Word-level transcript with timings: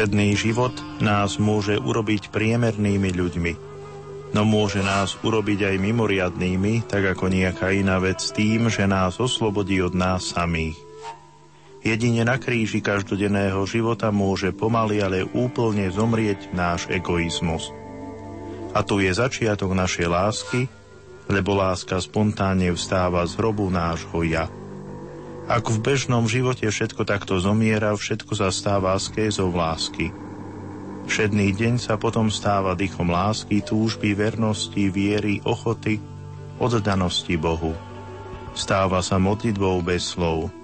Všedný 0.00 0.32
život 0.32 0.72
nás 1.04 1.36
môže 1.36 1.76
urobiť 1.76 2.32
priemernými 2.32 3.12
ľuďmi, 3.20 3.52
no 4.32 4.48
môže 4.48 4.80
nás 4.80 5.20
urobiť 5.20 5.68
aj 5.68 5.76
mimoriadnými, 5.76 6.88
tak 6.88 7.12
ako 7.12 7.28
nejaká 7.28 7.68
iná 7.76 8.00
vec 8.00 8.16
tým, 8.32 8.72
že 8.72 8.88
nás 8.88 9.20
oslobodí 9.20 9.76
od 9.84 9.92
nás 9.92 10.32
samých. 10.32 10.80
Jedine 11.84 12.24
na 12.24 12.40
kríži 12.40 12.80
každodenného 12.80 13.60
života 13.68 14.08
môže 14.08 14.56
pomaly, 14.56 15.04
ale 15.04 15.28
úplne 15.36 15.92
zomrieť 15.92 16.48
náš 16.56 16.88
egoizmus. 16.88 17.68
A 18.72 18.80
tu 18.80 19.04
je 19.04 19.12
začiatok 19.12 19.76
našej 19.76 20.08
lásky, 20.08 20.64
lebo 21.28 21.60
láska 21.60 22.00
spontánne 22.00 22.72
vstáva 22.72 23.20
z 23.28 23.36
hrobu 23.36 23.68
nášho 23.68 24.24
ja. 24.24 24.48
Ak 25.50 25.66
v 25.66 25.82
bežnom 25.82 26.30
živote 26.30 26.70
všetko 26.70 27.02
takto 27.02 27.34
zomiera, 27.42 27.90
všetko 27.90 28.38
sa 28.38 28.54
stáva 28.54 28.94
skézou 29.02 29.50
lásky. 29.50 30.14
Všedný 31.10 31.50
deň 31.58 31.82
sa 31.82 31.98
potom 31.98 32.30
stáva 32.30 32.78
dýchom 32.78 33.10
lásky, 33.10 33.66
túžby, 33.66 34.14
vernosti, 34.14 34.86
viery, 34.86 35.42
ochoty, 35.42 35.98
oddanosti 36.62 37.34
Bohu. 37.34 37.74
Stáva 38.54 39.02
sa 39.02 39.18
modlitbou 39.18 39.82
bez 39.82 40.14
slov– 40.14 40.46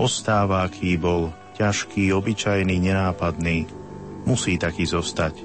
Ostáva, 0.00 0.64
aký 0.64 0.96
bol, 0.96 1.28
ťažký, 1.60 2.08
obyčajný, 2.16 2.72
nenápadný. 2.80 3.68
Musí 4.24 4.56
taký 4.56 4.88
zostať. 4.88 5.36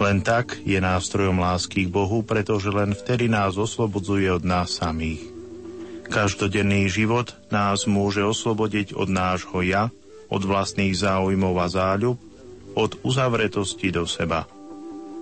Len 0.00 0.24
tak 0.24 0.56
je 0.64 0.80
nástrojom 0.80 1.36
lásky 1.36 1.84
k 1.84 1.92
Bohu, 1.92 2.24
pretože 2.24 2.72
len 2.72 2.96
vtedy 2.96 3.28
nás 3.28 3.60
oslobodzuje 3.60 4.32
od 4.32 4.40
nás 4.40 4.80
samých. 4.80 5.27
Každodenný 6.08 6.88
život 6.88 7.36
nás 7.52 7.84
môže 7.84 8.24
oslobodiť 8.24 8.96
od 8.96 9.12
nášho 9.12 9.60
ja, 9.60 9.92
od 10.32 10.40
vlastných 10.40 10.96
záujmov 10.96 11.54
a 11.60 11.68
záľub, 11.68 12.16
od 12.72 12.96
uzavretosti 13.04 13.92
do 13.92 14.08
seba. 14.08 14.48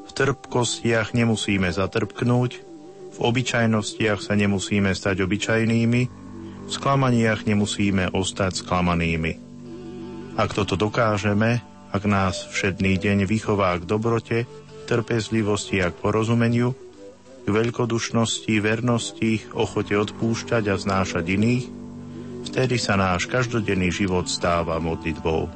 V 0.06 0.10
trpkostiach 0.14 1.10
nemusíme 1.10 1.66
zatrpknúť, 1.74 2.50
v 3.16 3.18
obyčajnostiach 3.18 4.22
sa 4.22 4.38
nemusíme 4.38 4.94
stať 4.94 5.26
obyčajnými, 5.26 6.02
v 6.66 6.70
sklamaniach 6.70 7.48
nemusíme 7.48 8.14
ostať 8.14 8.62
sklamanými. 8.62 9.32
Ak 10.36 10.52
toto 10.52 10.76
dokážeme, 10.76 11.64
ak 11.90 12.02
nás 12.04 12.46
všedný 12.46 13.00
deň 13.00 13.24
vychová 13.24 13.74
k 13.80 13.88
dobrote, 13.88 14.44
trpezlivosti 14.86 15.82
a 15.82 15.90
k 15.90 15.96
porozumeniu, 15.98 16.76
k 17.46 17.54
veľkodušnosti, 17.54 18.54
vernosti, 18.58 19.46
ochote 19.54 19.94
odpúšťať 19.94 20.66
a 20.66 20.74
znášať 20.74 21.24
iných, 21.30 21.64
vtedy 22.50 22.74
sa 22.74 22.98
náš 22.98 23.30
každodenný 23.30 23.94
život 23.94 24.26
stáva 24.26 24.82
modlitbou. 24.82 25.46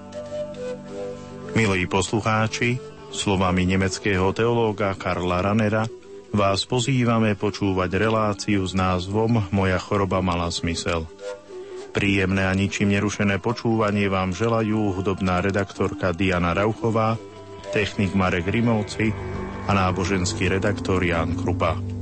Milí 1.58 1.90
poslucháči, 1.90 2.78
slovami 3.10 3.66
nemeckého 3.66 4.30
teológa 4.30 4.94
Karla 4.94 5.42
Ranera 5.42 5.82
vás 6.30 6.62
pozývame 6.62 7.34
počúvať 7.34 7.90
reláciu 7.98 8.62
s 8.62 8.70
názvom 8.70 9.50
Moja 9.50 9.82
choroba 9.82 10.22
mala 10.22 10.46
zmysel. 10.46 11.10
Príjemné 11.90 12.46
a 12.46 12.54
ničím 12.54 12.94
nerušené 12.94 13.42
počúvanie 13.42 14.06
vám 14.06 14.30
želajú 14.30 14.94
hudobná 14.94 15.42
redaktorka 15.42 16.14
Diana 16.14 16.54
Rauchová, 16.54 17.18
technik 17.74 18.14
Marek 18.14 18.46
Rimovci 18.46 19.10
a 19.70 19.86
náboženský 19.86 20.50
redaktor 20.50 20.98
Jan 20.98 21.38
Krupa. 21.38 21.99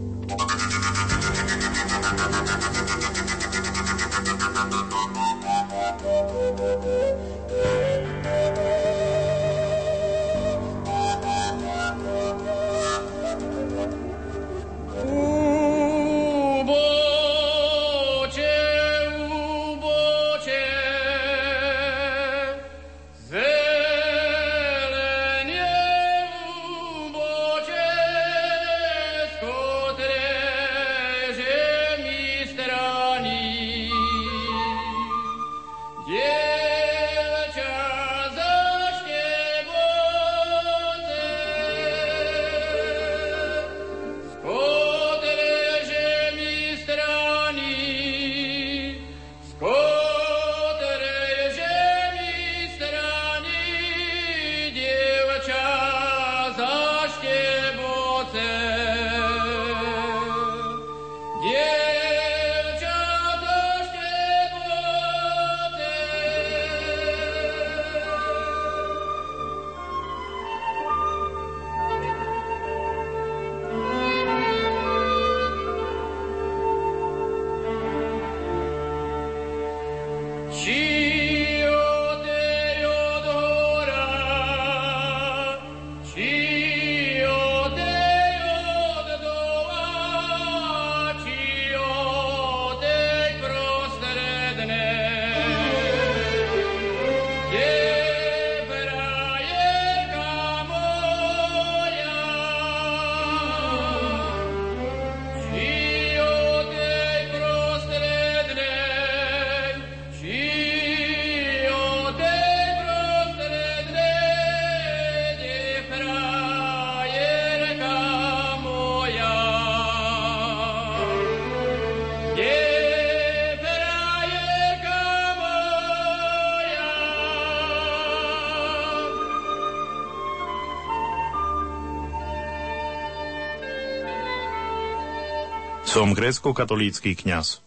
Som 135.89 136.13
grécko-katolícky 136.13 137.17
kňaz. 137.17 137.65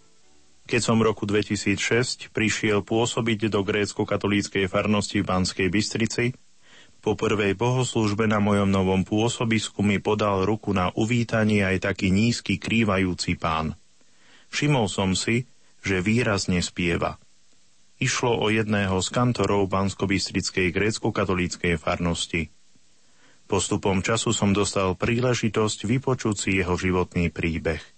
Keď 0.69 0.77
som 0.77 1.01
v 1.01 1.09
roku 1.09 1.25
2006 1.25 2.29
prišiel 2.29 2.85
pôsobiť 2.85 3.49
do 3.49 3.65
grécko-katolíckej 3.65 4.69
farnosti 4.69 5.25
v 5.25 5.25
Banskej 5.25 5.73
Bystrici, 5.73 6.37
po 7.01 7.17
prvej 7.17 7.57
bohoslúžbe 7.57 8.29
na 8.29 8.37
mojom 8.37 8.69
novom 8.69 9.01
pôsobisku 9.01 9.81
mi 9.81 9.97
podal 9.97 10.45
ruku 10.45 10.69
na 10.69 10.93
uvítanie 10.93 11.65
aj 11.65 11.89
taký 11.89 12.13
nízky 12.13 12.61
krývajúci 12.61 13.41
pán. 13.41 13.73
Všimol 14.53 14.85
som 14.85 15.17
si, 15.17 15.49
že 15.81 16.05
výrazne 16.05 16.61
spieva. 16.61 17.17
Išlo 17.97 18.37
o 18.37 18.53
jedného 18.53 19.01
z 19.01 19.09
kantorov 19.17 19.65
Bansko-Bystrickej 19.65 20.69
grécko-katolíckej 20.69 21.73
farnosti. 21.81 22.53
Postupom 23.49 24.05
času 24.05 24.29
som 24.29 24.53
dostal 24.53 24.93
príležitosť 24.93 25.89
vypočuť 25.89 26.35
si 26.37 26.61
jeho 26.61 26.77
životný 26.77 27.33
príbeh– 27.33 27.81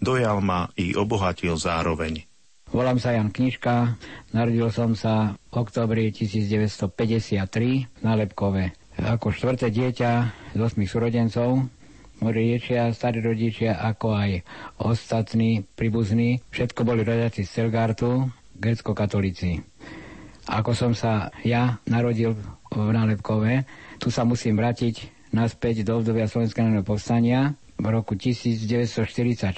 dojal 0.00 0.40
ma 0.40 0.66
i 0.74 0.96
obohatil 0.96 1.54
zároveň. 1.60 2.24
Volám 2.70 3.02
sa 3.02 3.14
Jan 3.14 3.34
Knižka, 3.34 3.98
narodil 4.30 4.70
som 4.70 4.94
sa 4.94 5.34
v 5.50 5.54
oktobri 5.58 6.14
1953 6.14 8.02
na 8.02 8.14
Lepkove. 8.14 8.72
Ako 9.00 9.34
štvrté 9.34 9.70
dieťa 9.74 10.10
z 10.54 10.60
osmých 10.60 10.90
súrodencov, 10.90 11.66
moji 12.20 12.32
rodičia, 12.36 12.92
starí 12.92 13.24
rodičia, 13.24 13.80
ako 13.80 14.12
aj 14.12 14.30
ostatní 14.76 15.64
príbuzní, 15.74 16.44
všetko 16.52 16.84
boli 16.84 17.02
rodiaci 17.02 17.42
z 17.42 17.50
Celgartu, 17.50 18.28
grecko-katolíci. 18.60 19.64
Ako 20.46 20.76
som 20.76 20.92
sa 20.92 21.32
ja 21.42 21.80
narodil 21.88 22.36
v 22.70 22.90
Nálepkove. 22.92 23.64
Tu 23.98 24.12
sa 24.12 24.22
musím 24.28 24.60
vrátiť 24.60 25.10
naspäť 25.32 25.82
do 25.86 25.98
obdobia 26.02 26.28
Slovenského 26.28 26.82
povstania. 26.84 27.54
V 27.80 27.86
roku 27.88 28.12
1944 28.12 29.56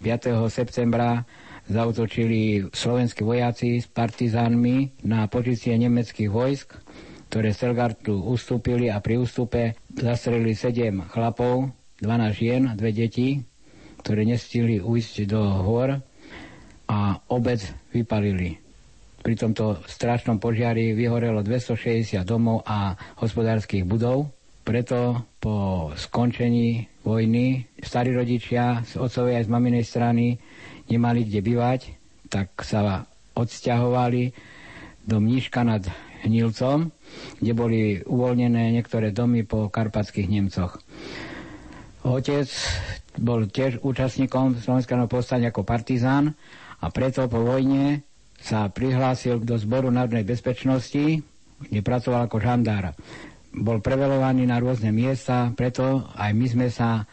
5. 0.00 0.48
septembra 0.48 1.28
zautočili 1.68 2.64
slovenskí 2.72 3.28
vojaci 3.28 3.84
s 3.84 3.86
partizánmi 3.92 5.04
na 5.04 5.28
pozície 5.28 5.76
nemeckých 5.76 6.32
vojsk, 6.32 6.80
ktoré 7.28 7.52
Selgartu 7.52 8.16
ustúpili 8.24 8.88
a 8.88 9.04
pri 9.04 9.20
ústupe 9.20 9.76
zastrelili 9.92 10.56
7 10.56 11.12
chlapov, 11.12 11.76
12 12.00 12.40
žien 12.40 12.62
a 12.70 12.76
dve 12.78 12.96
deti, 12.96 13.44
ktoré 14.00 14.24
nestihli 14.24 14.80
ujsť 14.80 15.28
do 15.28 15.42
hor 15.60 16.00
a 16.88 16.98
obec 17.28 17.60
vypalili. 17.92 18.56
Pri 19.20 19.36
tomto 19.36 19.84
strašnom 19.84 20.40
požiari 20.40 20.96
vyhorelo 20.96 21.44
260 21.44 22.16
domov 22.24 22.64
a 22.64 22.96
hospodárskych 23.20 23.84
budov. 23.84 24.32
Preto 24.66 25.22
po 25.38 25.88
skončení 25.94 26.90
vojny 27.06 27.70
starí 27.78 28.10
rodičia 28.10 28.82
z 28.82 28.98
otcovej 28.98 29.38
aj 29.38 29.46
z 29.46 29.52
maminej 29.54 29.84
strany 29.86 30.42
nemali 30.90 31.22
kde 31.22 31.38
bývať, 31.38 31.80
tak 32.26 32.50
sa 32.66 33.06
odsťahovali 33.38 34.34
do 35.06 35.22
Mníška 35.22 35.62
nad 35.62 35.86
Hnilcom, 36.26 36.90
kde 37.38 37.52
boli 37.54 37.80
uvoľnené 38.02 38.74
niektoré 38.74 39.14
domy 39.14 39.46
po 39.46 39.70
karpatských 39.70 40.26
Nemcoch. 40.26 40.82
Otec 42.02 42.50
bol 43.22 43.46
tiež 43.46 43.86
účastníkom 43.86 44.58
Slovenského 44.58 45.06
povstania 45.06 45.54
ako 45.54 45.62
partizán 45.62 46.34
a 46.82 46.90
preto 46.90 47.30
po 47.30 47.38
vojne 47.38 48.02
sa 48.42 48.66
prihlásil 48.66 49.38
do 49.46 49.54
zboru 49.62 49.94
národnej 49.94 50.26
bezpečnosti, 50.26 51.22
kde 51.70 51.80
pracoval 51.86 52.26
ako 52.26 52.42
žandár. 52.42 52.98
Bol 53.56 53.80
prevelovaný 53.80 54.44
na 54.44 54.60
rôzne 54.60 54.92
miesta, 54.92 55.48
preto 55.56 56.12
aj 56.12 56.30
my 56.36 56.46
sme 56.46 56.66
sa 56.68 57.08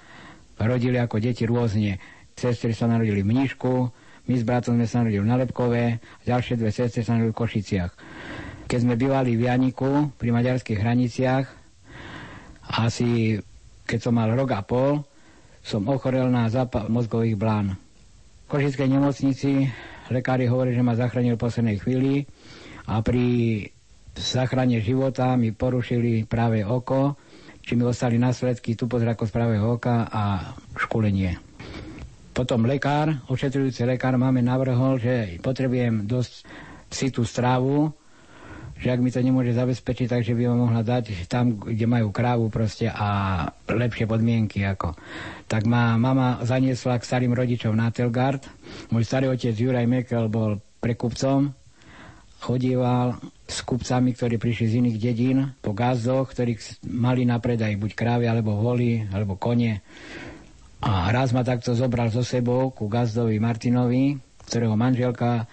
rodili 0.60 1.00
ako 1.00 1.24
deti 1.24 1.48
rôzne. 1.48 1.98
Sestry 2.36 2.76
sa 2.76 2.90
narodili 2.90 3.24
v 3.24 3.32
Mnišku, 3.32 3.74
my 4.28 4.36
s 4.36 4.44
bratom 4.44 4.76
sme 4.76 4.88
sa 4.88 5.04
narodili 5.04 5.24
v 5.24 5.32
Nalepkové, 5.32 5.84
ďalšie 6.28 6.60
dve 6.60 6.72
sestry 6.72 7.04
sa 7.04 7.16
narodili 7.16 7.36
v 7.36 7.42
Košiciach. 7.44 7.92
Keď 8.68 8.80
sme 8.80 9.00
bývali 9.00 9.36
v 9.36 9.48
Janiku 9.48 10.12
pri 10.16 10.30
maďarských 10.32 10.80
hraniciach, 10.80 11.46
asi 12.80 13.40
keď 13.84 14.00
som 14.00 14.16
mal 14.16 14.32
rok 14.32 14.56
a 14.56 14.64
pol, 14.64 15.04
som 15.64 15.88
ochorel 15.88 16.28
na 16.28 16.48
zápal 16.48 16.88
mozgových 16.88 17.40
blán. 17.40 17.76
V 18.48 18.60
Košickej 18.60 18.88
nemocnici 18.92 19.68
Lekári 20.12 20.48
hovorí, 20.52 20.76
že 20.76 20.84
ma 20.84 21.00
zachránil 21.00 21.40
v 21.40 21.44
poslednej 21.44 21.78
chvíli 21.80 22.28
a 22.88 23.00
pri 23.00 23.24
záchrane 24.18 24.78
života 24.82 25.34
mi 25.34 25.54
porušili 25.54 26.26
práve 26.30 26.62
oko, 26.62 27.18
či 27.64 27.80
mi 27.80 27.88
ostali 27.88 28.20
následky 28.20 28.76
tupozrakosť 28.76 29.32
pravého 29.32 29.80
oka 29.80 30.06
a 30.12 30.54
škulenie. 30.76 31.40
Potom 32.34 32.66
lekár, 32.66 33.14
ošetrujúci 33.30 33.86
lekár, 33.86 34.18
máme 34.18 34.42
navrhol, 34.42 34.98
že 34.98 35.38
potrebujem 35.40 36.10
dosť 36.10 36.34
si 36.90 37.14
tú 37.14 37.22
strávu, 37.24 37.94
že 38.84 38.92
ak 38.92 39.00
mi 39.00 39.14
to 39.14 39.24
nemôže 39.24 39.56
zabezpečiť, 39.56 40.12
takže 40.12 40.36
by 40.36 40.44
ma 40.50 40.56
mohla 40.60 40.82
dať 40.84 41.30
tam, 41.32 41.56
kde 41.56 41.88
majú 41.88 42.12
krávu 42.12 42.52
proste 42.52 42.92
a 42.92 43.48
lepšie 43.70 44.10
podmienky. 44.10 44.66
Ako. 44.66 44.98
Tak 45.48 45.64
ma 45.64 45.96
mama 45.96 46.44
zaniesla 46.44 47.00
k 47.00 47.08
starým 47.08 47.32
rodičom 47.32 47.72
na 47.72 47.94
Telgard. 47.96 48.44
Môj 48.92 49.08
starý 49.08 49.32
otec 49.32 49.56
Juraj 49.56 49.88
Mekel 49.88 50.28
bol 50.28 50.60
prekupcom, 50.84 51.56
chodíval 52.44 53.24
s 53.44 53.60
kupcami, 53.68 54.16
ktorí 54.16 54.40
prišli 54.40 54.66
z 54.72 54.74
iných 54.80 54.98
dedín 54.98 55.38
po 55.60 55.76
gazdoch, 55.76 56.32
ktorí 56.32 56.56
mali 56.88 57.28
na 57.28 57.38
predaj 57.44 57.76
buď 57.76 57.92
krávy, 57.92 58.26
alebo 58.32 58.56
voly, 58.56 59.04
alebo 59.12 59.36
kone. 59.36 59.84
A 60.84 61.12
raz 61.12 61.32
ma 61.36 61.44
takto 61.44 61.76
zobral 61.76 62.12
so 62.12 62.24
sebou 62.24 62.72
ku 62.72 62.88
gazdovi 62.88 63.40
Martinovi, 63.40 64.20
ktorého 64.48 64.76
manželka 64.76 65.48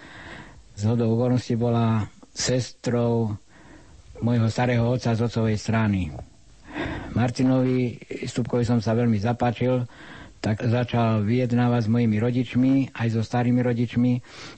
z 0.75 0.83
hodou 0.91 1.15
okolností 1.15 1.55
bola 1.55 2.07
sestrou 2.35 3.39
môjho 4.23 4.47
starého 4.51 4.87
otca 4.87 5.15
z 5.15 5.21
otcovej 5.27 5.57
strany. 5.59 6.11
Martinovi 7.15 7.99
Stupkovi 8.27 8.63
som 8.63 8.79
sa 8.79 8.95
veľmi 8.95 9.19
zapáčil, 9.19 9.87
tak 10.41 10.65
začal 10.65 11.21
vyjednávať 11.27 11.85
s 11.85 11.93
mojimi 11.93 12.17
rodičmi, 12.17 12.73
aj 12.97 13.09
so 13.13 13.21
starými 13.21 13.61
rodičmi, 13.61 14.13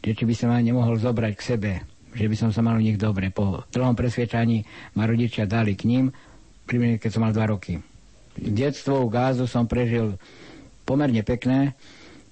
že 0.04 0.12
či 0.14 0.24
by 0.28 0.34
sa 0.36 0.46
ma 0.46 0.62
nemohol 0.62 0.94
zobrať 0.94 1.32
k 1.34 1.42
sebe, 1.42 1.72
že 2.12 2.28
by 2.28 2.36
som 2.36 2.50
sa 2.52 2.60
mal 2.60 2.76
u 2.76 2.84
nich 2.84 3.00
dobre. 3.00 3.32
Po 3.32 3.64
dlhom 3.68 3.96
presviečaní 3.96 4.64
ma 4.96 5.08
rodičia 5.08 5.48
dali 5.48 5.76
k 5.76 5.88
ním, 5.88 6.04
primerne 6.68 7.00
keď 7.00 7.10
som 7.10 7.24
mal 7.24 7.32
dva 7.32 7.48
roky. 7.48 7.80
Detstvo 8.36 9.04
u 9.04 9.08
gázu 9.12 9.44
som 9.44 9.68
prežil 9.68 10.16
pomerne 10.88 11.20
pekné. 11.24 11.76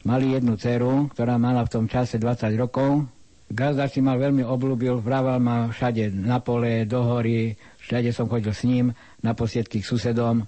Mali 0.01 0.33
jednu 0.33 0.57
dceru, 0.57 1.13
ktorá 1.13 1.37
mala 1.37 1.61
v 1.69 1.73
tom 1.77 1.85
čase 1.85 2.17
20 2.17 2.57
rokov, 2.57 3.05
Gazda 3.51 3.91
si 3.91 3.99
ma 3.99 4.15
veľmi 4.15 4.47
obľúbil, 4.47 5.03
vrával 5.03 5.43
ma 5.43 5.67
všade 5.75 6.15
na 6.15 6.39
pole, 6.39 6.87
do 6.87 7.03
hory, 7.03 7.59
všade 7.83 8.15
som 8.15 8.31
chodil 8.31 8.55
s 8.55 8.63
ním, 8.63 8.95
na 9.27 9.35
posiedky 9.35 9.83
k 9.83 9.91
susedom, 9.91 10.47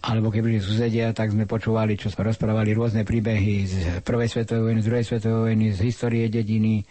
alebo 0.00 0.30
keď 0.30 0.40
boli 0.40 0.62
susedia, 0.62 1.10
tak 1.10 1.34
sme 1.34 1.50
počúvali, 1.50 1.98
čo 1.98 2.06
sme 2.06 2.30
rozprávali 2.30 2.70
rôzne 2.70 3.02
príbehy 3.02 3.54
z 3.66 3.76
prvej 4.06 4.30
svetovej 4.30 4.62
vojny, 4.62 4.78
z 4.78 4.86
druhej 4.86 5.06
svetovej 5.10 5.40
vojny, 5.42 5.66
z 5.74 5.78
histórie 5.82 6.24
dediny, 6.30 6.86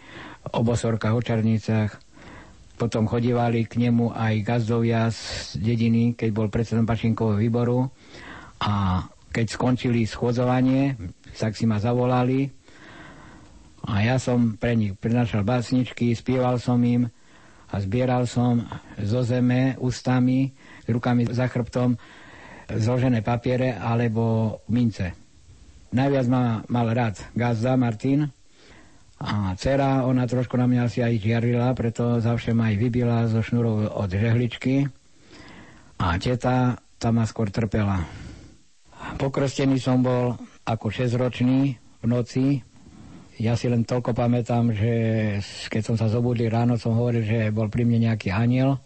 o 0.48 0.60
bosorkách, 0.64 1.14
o 1.16 1.22
čarnicách. 1.22 2.00
Potom 2.80 3.04
chodívali 3.04 3.68
k 3.68 3.76
nemu 3.76 4.16
aj 4.16 4.34
gazdovia 4.40 5.12
z 5.12 5.52
dediny, 5.60 6.16
keď 6.16 6.30
bol 6.32 6.48
predsedom 6.48 6.88
Pašinkového 6.88 7.36
výboru. 7.36 7.92
A 8.64 9.04
keď 9.28 9.46
skončili 9.52 10.08
schodzovanie, 10.08 10.96
tak 11.36 11.52
si 11.56 11.68
ma 11.68 11.76
zavolali 11.76 12.60
a 13.88 14.04
ja 14.04 14.20
som 14.20 14.60
pre 14.60 14.76
nich 14.76 14.92
prinašal 14.92 15.40
básničky, 15.40 16.12
spieval 16.12 16.60
som 16.60 16.76
im 16.84 17.08
a 17.70 17.76
zbieral 17.80 18.28
som 18.28 18.60
zo 19.00 19.24
zeme 19.24 19.78
ústami, 19.80 20.52
rukami 20.84 21.24
za 21.32 21.48
chrbtom 21.48 21.96
zložené 22.68 23.24
papiere 23.24 23.78
alebo 23.78 24.56
mince. 24.68 25.16
Najviac 25.90 26.26
ma 26.28 26.62
mal 26.68 26.92
rád 26.92 27.18
Gazda 27.32 27.74
Martin 27.74 28.28
a 29.20 29.52
dcera, 29.52 30.08
ona 30.08 30.24
trošku 30.24 30.56
na 30.56 30.64
mňa 30.64 30.80
asi 30.88 31.04
aj 31.04 31.20
žiarila, 31.20 31.76
preto 31.76 32.24
zavše 32.24 32.56
ma 32.56 32.72
aj 32.72 32.76
vybila 32.80 33.28
zo 33.28 33.44
šnurov 33.44 33.92
od 33.92 34.08
žehličky 34.08 34.88
a 36.00 36.16
teta 36.16 36.80
tam 36.96 37.20
ma 37.20 37.28
skôr 37.28 37.52
trpela. 37.52 38.00
Pokrstený 39.20 39.76
som 39.76 40.00
bol 40.00 40.40
ako 40.64 40.88
6-ročný 40.88 41.76
v 42.00 42.06
noci, 42.08 42.64
ja 43.40 43.56
si 43.56 43.68
len 43.68 43.84
toľko 43.88 44.12
pamätám, 44.12 44.72
že 44.72 44.92
keď 45.68 45.82
som 45.84 45.96
sa 46.00 46.08
zobudil 46.08 46.52
ráno, 46.52 46.80
som 46.80 46.96
hovoril, 46.96 47.24
že 47.24 47.52
bol 47.52 47.68
pri 47.68 47.84
mne 47.84 48.12
nejaký 48.12 48.32
aniel 48.32 48.80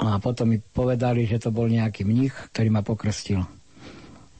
a 0.00 0.20
potom 0.20 0.52
mi 0.52 0.60
povedali, 0.60 1.24
že 1.24 1.40
to 1.40 1.52
bol 1.52 1.68
nejaký 1.68 2.04
mních, 2.04 2.52
ktorý 2.52 2.68
ma 2.68 2.84
pokrstil. 2.84 3.44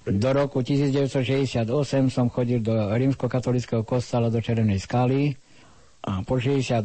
Do 0.09 0.33
roku 0.33 0.65
1968 0.65 1.69
som 2.09 2.33
chodil 2.33 2.65
do 2.65 2.73
rímskokatolického 2.97 3.85
kostola 3.85 4.33
do 4.33 4.41
Červenej 4.41 4.81
skaly 4.81 5.37
a 6.01 6.25
po 6.25 6.41
68. 6.41 6.81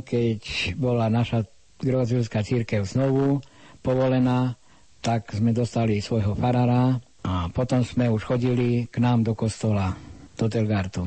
keď 0.00 0.40
bola 0.80 1.12
naša 1.12 1.44
gregoriánska 1.76 2.40
církev 2.40 2.88
znovu 2.88 3.44
povolená, 3.84 4.56
tak 5.04 5.36
sme 5.36 5.52
dostali 5.52 6.00
svojho 6.00 6.32
farára 6.32 6.96
a 7.20 7.52
potom 7.52 7.84
sme 7.84 8.08
už 8.08 8.24
chodili 8.24 8.88
k 8.88 8.96
nám 9.04 9.20
do 9.20 9.36
kostola, 9.36 9.92
do 10.40 10.48
Telgartu. 10.48 11.04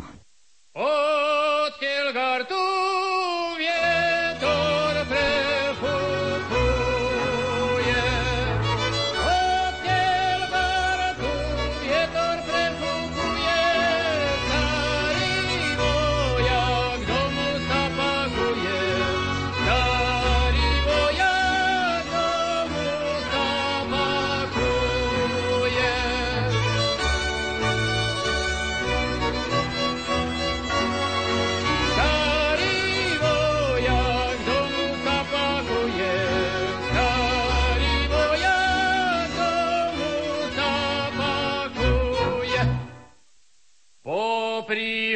Odkiaľ 0.77 1.04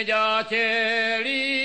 Imagine 0.00 1.57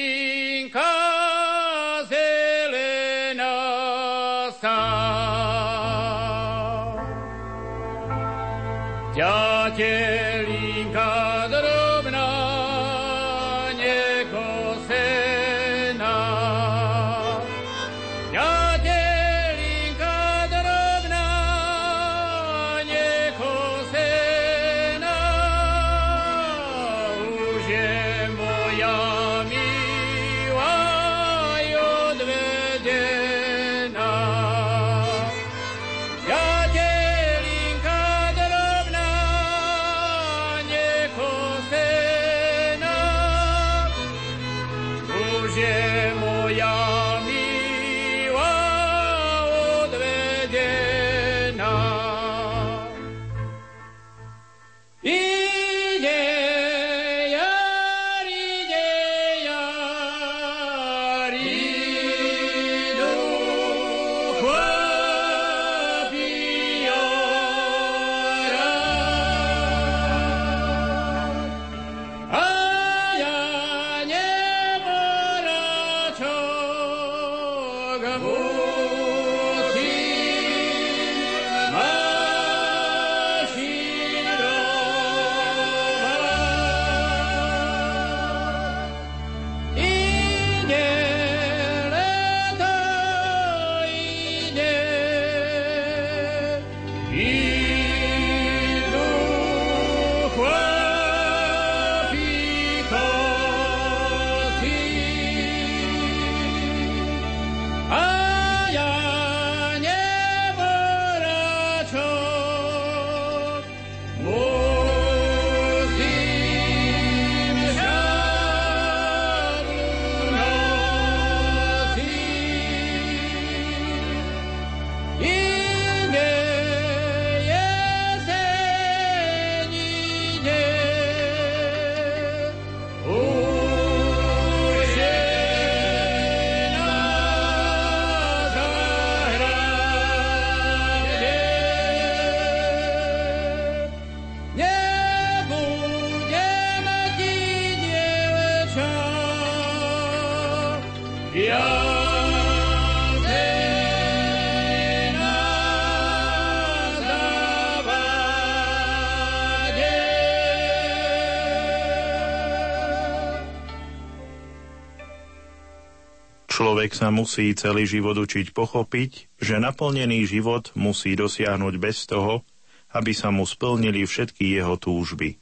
Človek 166.84 167.00
sa 167.00 167.16
musí 167.16 167.48
celý 167.56 167.88
život 167.88 168.12
učiť 168.20 168.52
pochopiť, 168.52 169.40
že 169.40 169.56
naplnený 169.56 170.28
život 170.28 170.68
musí 170.76 171.16
dosiahnuť 171.16 171.80
bez 171.80 172.04
toho, 172.04 172.44
aby 172.92 173.16
sa 173.16 173.32
mu 173.32 173.48
splnili 173.48 174.04
všetky 174.04 174.52
jeho 174.60 174.76
túžby. 174.76 175.40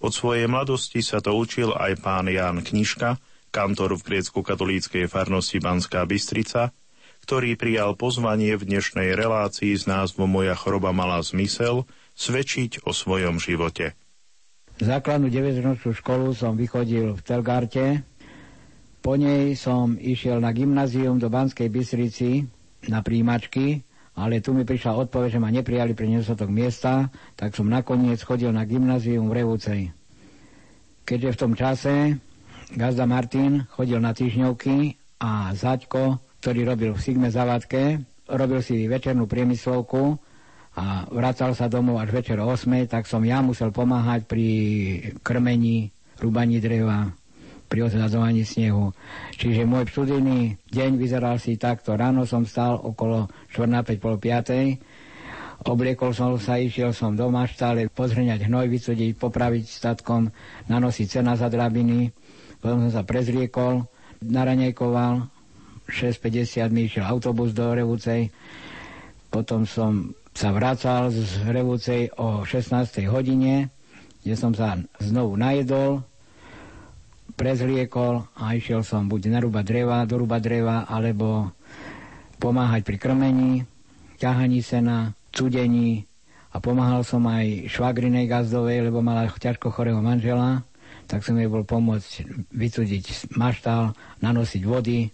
Od 0.00 0.16
svojej 0.16 0.48
mladosti 0.48 1.04
sa 1.04 1.20
to 1.20 1.36
učil 1.36 1.76
aj 1.76 2.00
pán 2.00 2.24
Ján 2.24 2.64
Knižka, 2.64 3.20
kantor 3.52 4.00
v 4.00 4.16
grécko-katolíckej 4.16 5.12
farnosti 5.12 5.60
Banská 5.60 6.08
Bystrica, 6.08 6.72
ktorý 7.20 7.52
prijal 7.60 7.92
pozvanie 7.92 8.56
v 8.56 8.72
dnešnej 8.72 9.12
relácii 9.12 9.76
s 9.76 9.84
názvom 9.84 10.40
Moja 10.40 10.56
choroba 10.56 10.96
mala 10.96 11.20
zmysel 11.20 11.84
svedčiť 12.16 12.88
o 12.88 12.96
svojom 12.96 13.36
živote. 13.36 13.92
Základnú 14.80 15.28
9 15.28 15.84
školu 15.84 16.32
som 16.32 16.56
vychodil 16.56 17.12
v 17.12 17.20
Telgarte, 17.20 18.08
po 19.02 19.18
nej 19.18 19.58
som 19.58 19.98
išiel 19.98 20.38
na 20.38 20.54
gymnázium 20.54 21.18
do 21.18 21.26
Banskej 21.26 21.66
Bystrici 21.66 22.46
na 22.86 23.02
príjimačky, 23.02 23.82
ale 24.14 24.38
tu 24.38 24.54
mi 24.54 24.62
prišla 24.62 24.94
odpoveď, 24.94 25.36
že 25.36 25.42
ma 25.42 25.50
neprijali 25.50 25.92
pre 25.98 26.06
nedostatok 26.06 26.46
miesta, 26.48 27.10
tak 27.34 27.58
som 27.58 27.66
nakoniec 27.66 28.22
chodil 28.22 28.54
na 28.54 28.62
gymnázium 28.62 29.26
v 29.26 29.36
Revúcej. 29.42 29.80
Keďže 31.02 31.30
v 31.34 31.40
tom 31.40 31.52
čase 31.58 31.94
Gazda 32.78 33.10
Martin 33.10 33.66
chodil 33.74 33.98
na 33.98 34.14
týždňovky 34.14 34.94
a 35.18 35.50
Zaďko, 35.50 36.22
ktorý 36.38 36.60
robil 36.62 36.90
v 36.94 37.02
Sigme 37.02 37.28
Zavadke, 37.28 38.06
robil 38.30 38.62
si 38.62 38.86
večernú 38.86 39.26
priemyslovku 39.26 40.14
a 40.78 41.10
vracal 41.10 41.58
sa 41.58 41.66
domov 41.66 41.98
až 41.98 42.22
večer 42.22 42.38
o 42.38 42.46
8, 42.48 42.86
tak 42.86 43.10
som 43.10 43.20
ja 43.26 43.42
musel 43.42 43.74
pomáhať 43.74 44.30
pri 44.30 44.46
krmení, 45.26 45.90
rúbaní 46.22 46.62
dreva, 46.62 47.12
pri 47.72 47.88
odzadzovaní 47.88 48.44
snehu. 48.44 48.92
Čiže 49.40 49.64
môj 49.64 49.88
študijný 49.88 50.60
deň 50.68 51.00
vyzeral 51.00 51.40
si 51.40 51.56
takto. 51.56 51.96
Ráno 51.96 52.28
som 52.28 52.44
stal 52.44 52.76
okolo 52.76 53.32
4 53.48 53.64
5 53.64 53.96
pol 53.96 54.20
5. 54.20 55.64
Obliekol 55.64 56.12
som 56.12 56.36
sa, 56.36 56.60
išiel 56.60 56.92
som 56.92 57.16
do 57.16 57.32
maštále, 57.32 57.88
pozrieňať 57.88 58.44
hnoj, 58.44 58.68
vycediť, 58.68 59.16
popraviť 59.16 59.64
statkom, 59.64 60.28
nanosiť 60.68 61.06
cena 61.08 61.32
za 61.32 61.48
drabiny. 61.48 62.12
Potom 62.60 62.84
som 62.84 63.00
sa 63.00 63.02
prezriekol, 63.08 63.88
naranejkoval, 64.20 65.32
6.50 65.88 66.68
mi 66.68 66.90
išiel 66.90 67.08
autobus 67.08 67.56
do 67.56 67.72
Revúcej. 67.72 68.28
Potom 69.32 69.64
som 69.64 70.12
sa 70.36 70.52
vracal 70.52 71.08
z 71.08 71.46
Revúcej 71.48 72.12
o 72.20 72.44
16. 72.44 73.06
hodine, 73.08 73.72
kde 74.26 74.34
som 74.36 74.52
sa 74.52 74.76
znovu 74.98 75.38
najedol, 75.38 76.02
prezliekol 77.34 78.28
a 78.36 78.54
išiel 78.54 78.84
som 78.84 79.08
buď 79.08 79.40
narúbať 79.40 79.64
dreva, 79.64 80.08
dorúbať 80.08 80.40
dreva, 80.44 80.76
alebo 80.86 81.50
pomáhať 82.42 82.82
pri 82.82 82.96
krmení, 82.98 83.52
ťahaní 84.18 84.60
sena, 84.62 85.14
cudení 85.32 86.04
a 86.52 86.60
pomáhal 86.60 87.02
som 87.02 87.24
aj 87.26 87.72
švagrinej 87.72 88.28
gazdovej, 88.28 88.86
lebo 88.86 89.00
mala 89.00 89.30
ťažko 89.30 89.72
chorého 89.72 90.02
manžela, 90.04 90.62
tak 91.08 91.24
som 91.24 91.38
jej 91.38 91.48
bol 91.48 91.64
pomôcť 91.64 92.28
vycudiť 92.52 93.34
maštal, 93.36 93.96
nanosiť 94.20 94.62
vody. 94.64 95.08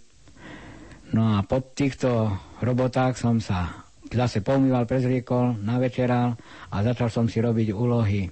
No 1.15 1.39
a 1.39 1.41
po 1.41 1.63
týchto 1.63 2.35
robotách 2.61 3.17
som 3.17 3.41
sa 3.41 3.87
zase 4.09 4.41
pomýval, 4.41 4.89
prezriekol, 4.89 5.57
navečeral 5.61 6.37
a 6.69 6.75
začal 6.81 7.09
som 7.09 7.25
si 7.25 7.41
robiť 7.41 7.73
úlohy. 7.73 8.29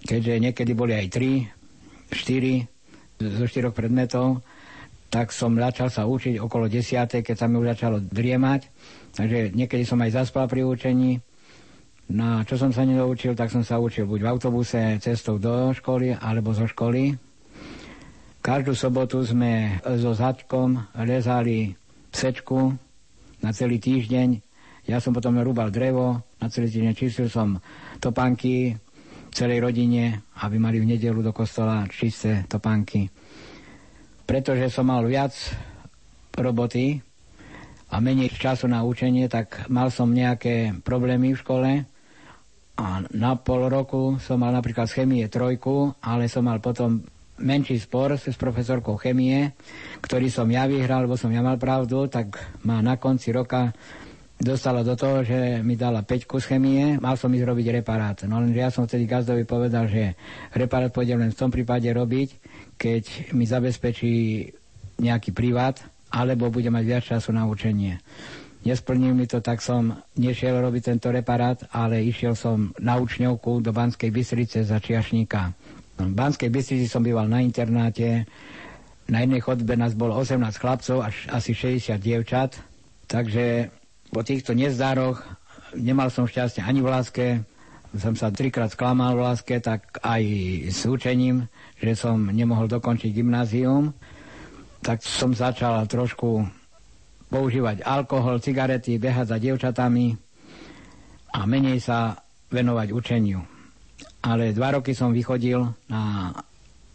Keďže 0.00 0.40
niekedy 0.40 0.72
boli 0.72 0.96
aj 0.96 1.06
3, 1.12 2.12
4 2.12 2.79
zo 3.20 3.44
4 3.44 3.70
predmetov, 3.76 4.40
tak 5.12 5.34
som 5.34 5.52
začal 5.58 5.90
sa 5.92 6.06
učiť 6.06 6.40
okolo 6.40 6.70
10, 6.70 7.20
keď 7.20 7.36
sa 7.36 7.50
mi 7.50 7.58
už 7.58 7.76
začalo 7.76 7.98
driemať. 8.00 8.70
Takže 9.12 9.52
niekedy 9.52 9.82
som 9.82 9.98
aj 10.00 10.22
zaspal 10.22 10.46
pri 10.46 10.62
učení. 10.64 11.18
No 12.10 12.42
čo 12.46 12.58
som 12.58 12.74
sa 12.74 12.86
nedoučil, 12.86 13.38
tak 13.38 13.50
som 13.50 13.62
sa 13.62 13.78
učil 13.78 14.06
buď 14.06 14.20
v 14.22 14.30
autobuse 14.30 14.80
cestou 15.02 15.38
do 15.38 15.70
školy, 15.74 16.14
alebo 16.14 16.54
zo 16.54 16.66
školy. 16.66 17.14
Každú 18.40 18.72
sobotu 18.72 19.20
sme 19.20 19.78
so 20.00 20.16
Zadkom 20.16 20.80
rezali 20.96 21.76
sečku 22.08 22.72
na 23.44 23.50
celý 23.52 23.76
týždeň. 23.78 24.40
Ja 24.88 24.98
som 24.98 25.14
potom 25.14 25.38
rúbal 25.38 25.70
drevo, 25.70 26.24
na 26.40 26.48
celý 26.48 26.72
týždeň 26.72 26.94
čistil 26.96 27.28
som 27.30 27.60
topánky 28.00 28.74
celej 29.30 29.62
rodine, 29.62 30.26
aby 30.42 30.58
mali 30.58 30.82
v 30.82 30.94
nedelu 30.94 31.22
do 31.22 31.32
kostola 31.32 31.86
čisté 31.88 32.44
topánky. 32.50 33.08
Pretože 34.26 34.70
som 34.70 34.86
mal 34.86 35.02
viac 35.06 35.34
roboty 36.34 37.02
a 37.90 37.98
menej 37.98 38.30
času 38.30 38.70
na 38.70 38.86
učenie, 38.86 39.26
tak 39.26 39.66
mal 39.66 39.90
som 39.90 40.10
nejaké 40.10 40.78
problémy 40.86 41.34
v 41.34 41.40
škole 41.42 41.70
a 42.78 42.86
na 43.10 43.32
pol 43.36 43.66
roku 43.66 44.16
som 44.22 44.38
mal 44.38 44.54
napríklad 44.54 44.86
z 44.86 45.02
chemie 45.02 45.26
trojku, 45.26 45.92
ale 46.00 46.30
som 46.30 46.46
mal 46.46 46.62
potom 46.62 47.02
menší 47.40 47.80
spor 47.80 48.14
s 48.14 48.36
profesorkou 48.36 49.00
chemie, 49.00 49.52
ktorý 50.04 50.28
som 50.28 50.46
ja 50.48 50.68
vyhral, 50.68 51.08
lebo 51.08 51.16
som 51.16 51.32
ja 51.32 51.40
mal 51.40 51.56
pravdu, 51.56 52.06
tak 52.06 52.36
ma 52.64 52.84
na 52.84 53.00
konci 53.00 53.32
roka 53.32 53.72
dostala 54.40 54.80
do 54.80 54.96
toho, 54.96 55.20
že 55.20 55.60
mi 55.60 55.76
dala 55.76 56.00
5 56.00 56.24
z 56.24 56.44
chemie, 56.48 56.96
mal 56.96 57.20
som 57.20 57.28
ísť 57.28 57.44
robiť 57.44 57.66
reparát. 57.76 58.18
No 58.24 58.40
lenže 58.40 58.58
ja 58.58 58.72
som 58.72 58.88
vtedy 58.88 59.04
gazdovi 59.04 59.44
povedal, 59.44 59.84
že 59.86 60.16
reparát 60.56 60.88
pôjdem 60.88 61.20
len 61.20 61.30
v 61.30 61.38
tom 61.38 61.52
prípade 61.52 61.86
robiť, 61.92 62.28
keď 62.80 63.36
mi 63.36 63.44
zabezpečí 63.44 64.48
nejaký 64.96 65.36
privát, 65.36 65.76
alebo 66.10 66.50
bude 66.50 66.72
mať 66.72 66.84
viac 66.84 67.04
času 67.04 67.30
na 67.36 67.44
učenie. 67.46 68.00
Nesplnil 68.60 69.16
mi 69.16 69.24
to, 69.24 69.40
tak 69.40 69.64
som 69.64 70.04
nešiel 70.20 70.60
robiť 70.60 70.82
tento 70.92 71.08
reparát, 71.08 71.56
ale 71.72 72.04
išiel 72.04 72.36
som 72.36 72.76
na 72.76 73.00
učňovku 73.00 73.64
do 73.64 73.72
Banskej 73.72 74.12
Bystrice 74.12 74.68
za 74.68 74.76
Čiašníka. 74.76 75.52
V 76.00 76.12
Banskej 76.12 76.52
Bystrici 76.52 76.84
som 76.88 77.00
býval 77.00 77.28
na 77.28 77.40
internáte, 77.40 78.28
na 79.08 79.24
jednej 79.24 79.40
chodbe 79.40 79.74
nás 79.74 79.96
bolo 79.96 80.16
18 80.16 80.36
chlapcov 80.60 81.02
až 81.02 81.28
asi 81.32 81.56
60 81.56 81.96
dievčat, 81.98 82.60
takže 83.08 83.72
po 84.10 84.20
týchto 84.26 84.52
nezdároch 84.54 85.22
nemal 85.78 86.10
som 86.10 86.26
šťastie 86.26 86.62
ani 86.66 86.82
v 86.82 86.90
láske, 86.90 87.26
som 87.94 88.14
sa 88.14 88.30
trikrát 88.30 88.70
sklamal 88.70 89.18
v 89.18 89.24
láske, 89.26 89.58
tak 89.58 89.98
aj 90.02 90.22
s 90.70 90.86
učením, 90.86 91.50
že 91.78 91.98
som 91.98 92.30
nemohol 92.30 92.70
dokončiť 92.70 93.10
gymnázium, 93.10 93.90
tak 94.82 95.02
som 95.02 95.34
začal 95.34 95.86
trošku 95.90 96.46
používať 97.30 97.86
alkohol, 97.86 98.42
cigarety, 98.42 98.98
behať 98.98 99.26
za 99.34 99.38
dievčatami 99.38 100.18
a 101.34 101.46
menej 101.46 101.78
sa 101.78 102.18
venovať 102.50 102.88
učeniu. 102.90 103.42
Ale 104.26 104.50
dva 104.50 104.78
roky 104.78 104.94
som 104.94 105.14
vychodil 105.14 105.62
na 105.86 106.34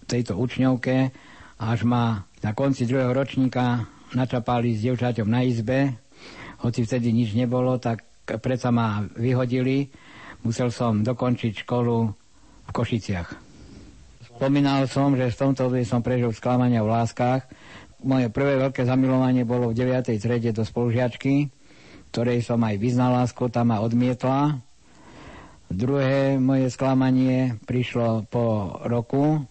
tejto 0.05 0.35
učňovke, 0.35 1.11
až 1.59 1.79
ma 1.87 2.27
na 2.43 2.51
konci 2.51 2.83
druhého 2.83 3.15
ročníka 3.15 3.87
načapali 4.13 4.75
s 4.75 4.83
dievčaťom 4.83 5.27
na 5.27 5.41
izbe, 5.47 5.95
hoci 6.65 6.81
vtedy 6.81 7.13
nič 7.13 7.37
nebolo, 7.37 7.77
tak 7.77 8.01
predsa 8.25 8.73
ma 8.73 9.05
vyhodili 9.13 9.93
musel 10.45 10.69
som 10.69 11.01
dokončiť 11.01 11.65
školu 11.65 11.97
v 12.65 12.69
Košiciach. 12.69 13.29
Spomínal 14.29 14.85
som, 14.85 15.17
že 15.17 15.33
v 15.33 15.39
tomto 15.41 15.65
období 15.65 15.81
som 15.81 16.05
prežil 16.05 16.29
sklamania 16.29 16.85
v 16.85 16.93
láskach. 16.93 17.49
Moje 18.05 18.29
prvé 18.29 18.61
veľké 18.61 18.85
zamilovanie 18.85 19.41
bolo 19.41 19.73
v 19.73 19.77
9. 19.81 20.13
trede 20.21 20.53
do 20.53 20.61
spolužiačky, 20.61 21.49
ktorej 22.13 22.45
som 22.45 22.61
aj 22.61 22.77
vyznal 22.77 23.17
lásku, 23.17 23.41
tam 23.49 23.73
ma 23.73 23.81
odmietla. 23.81 24.61
Druhé 25.65 26.37
moje 26.37 26.69
sklamanie 26.69 27.57
prišlo 27.65 28.29
po 28.29 28.77
roku. 28.85 29.41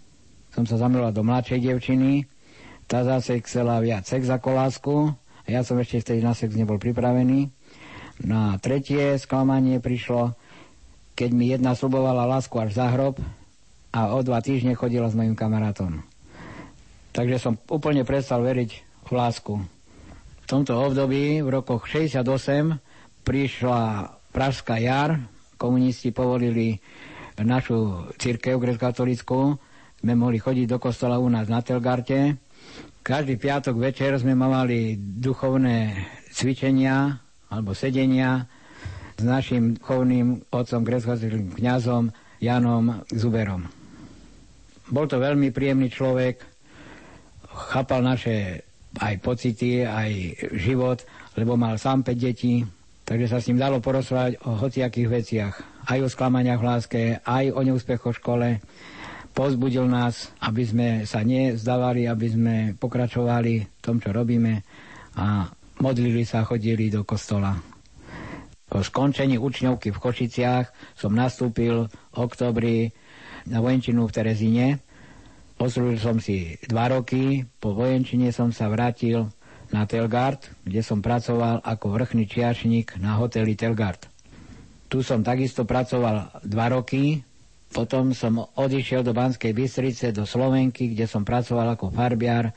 Som 0.55 0.63
sa 0.63 0.79
zamiloval 0.79 1.11
do 1.11 1.27
mladšej 1.27 1.75
devčiny. 1.75 2.31
Tá 2.87 3.03
zase 3.03 3.43
chcela 3.43 3.83
viac 3.83 4.07
sex 4.07 4.31
ako 4.31 4.49
lásku. 4.55 4.95
A 5.45 5.49
ja 5.53 5.61
som 5.61 5.77
ešte 5.77 6.01
vtedy 6.01 6.21
na 6.25 6.33
sex 6.33 6.57
nebol 6.57 6.81
pripravený. 6.81 7.53
No 8.25 8.55
a 8.55 8.61
tretie 8.63 9.19
sklamanie 9.21 9.83
prišlo 9.83 10.39
keď 11.15 11.31
mi 11.31 11.55
jedna 11.55 11.79
slubovala 11.79 12.27
lásku 12.27 12.55
až 12.59 12.75
za 12.75 12.91
hrob 12.91 13.23
a 13.95 14.11
o 14.11 14.19
dva 14.27 14.43
týždne 14.43 14.75
chodila 14.75 15.07
s 15.07 15.15
mojim 15.15 15.39
kamarátom. 15.39 16.03
Takže 17.15 17.39
som 17.39 17.55
úplne 17.71 18.03
prestal 18.03 18.43
veriť 18.43 18.71
v 19.07 19.11
lásku. 19.15 19.55
V 20.43 20.47
tomto 20.51 20.75
období, 20.75 21.39
v 21.41 21.49
rokoch 21.49 21.87
68, 21.87 22.27
prišla 23.23 24.11
Pražská 24.35 24.83
jar, 24.83 25.23
komunisti 25.55 26.11
povolili 26.11 26.83
našu 27.39 28.11
církev 28.19 28.59
grecko-katolickú, 28.59 29.55
sme 30.03 30.13
mohli 30.19 30.43
chodiť 30.43 30.67
do 30.67 30.83
kostola 30.83 31.23
u 31.23 31.31
nás 31.31 31.47
na 31.47 31.63
Telgarte. 31.63 32.35
Každý 33.05 33.37
piatok 33.37 33.77
večer 33.77 34.17
sme 34.17 34.33
mali 34.33 34.97
duchovné 34.97 35.93
cvičenia 36.33 37.21
alebo 37.53 37.77
sedenia 37.77 38.49
s 39.21 39.21
našim 39.21 39.77
chovným 39.77 40.49
otcom, 40.49 40.81
grecko 40.81 41.13
kňazom 41.53 42.09
Janom 42.41 43.05
Zuberom. 43.13 43.69
Bol 44.89 45.05
to 45.05 45.21
veľmi 45.21 45.53
príjemný 45.53 45.93
človek, 45.93 46.49
chápal 47.77 48.01
naše 48.01 48.65
aj 48.97 49.21
pocity, 49.21 49.85
aj 49.85 50.41
život, 50.57 51.05
lebo 51.37 51.61
mal 51.61 51.77
sám 51.77 52.09
5 52.09 52.17
detí, 52.17 52.65
takže 53.05 53.29
sa 53.29 53.37
s 53.37 53.53
ním 53.53 53.61
dalo 53.61 53.85
porozprávať 53.85 54.41
o 54.49 54.57
hociakých 54.57 55.09
veciach. 55.13 55.55
Aj 55.93 56.01
o 56.01 56.09
sklamaniach 56.09 56.57
v 56.57 56.69
láske, 56.73 57.03
aj 57.21 57.53
o 57.53 57.61
neúspechoch 57.61 58.17
v 58.17 58.21
škole. 58.25 58.49
Pozbudil 59.35 59.91
nás, 59.91 60.31
aby 60.39 60.63
sme 60.63 60.89
sa 61.11 61.27
nezdávali, 61.27 62.07
aby 62.07 62.27
sme 62.31 62.55
pokračovali 62.79 63.67
v 63.67 63.81
tom, 63.83 63.99
čo 63.99 64.15
robíme 64.15 64.63
a 65.19 65.51
modlili 65.83 66.23
sa, 66.23 66.47
chodili 66.47 66.87
do 66.87 67.03
kostola. 67.03 67.59
Po 68.71 68.79
skončení 68.79 69.35
učňovky 69.35 69.91
v 69.91 69.99
Košiciach 69.99 70.95
som 70.95 71.19
nastúpil 71.19 71.91
v 71.91 72.15
oktobri 72.15 72.95
na 73.51 73.59
vojenčinu 73.59 74.07
v 74.07 74.15
Terezíne. 74.15 74.67
Poslúžil 75.59 75.99
som 75.99 76.23
si 76.23 76.55
dva 76.71 76.95
roky, 76.95 77.43
po 77.59 77.75
vojenčine 77.75 78.31
som 78.31 78.55
sa 78.55 78.71
vrátil 78.71 79.31
na 79.75 79.83
Telgard, 79.87 80.47
kde 80.63 80.83
som 80.83 81.03
pracoval 81.03 81.59
ako 81.63 81.91
vrchný 81.91 82.31
čiašník 82.31 83.03
na 83.03 83.19
hoteli 83.19 83.59
Telgard. 83.59 84.07
Tu 84.87 85.03
som 85.03 85.27
takisto 85.27 85.67
pracoval 85.67 86.39
dva 86.47 86.67
roky, 86.71 87.27
potom 87.75 88.15
som 88.15 88.39
odišiel 88.55 89.03
do 89.03 89.11
Banskej 89.11 89.51
Bystrice, 89.51 90.15
do 90.15 90.23
Slovenky, 90.23 90.95
kde 90.95 91.11
som 91.11 91.27
pracoval 91.27 91.75
ako 91.75 91.91
farbiar 91.91 92.55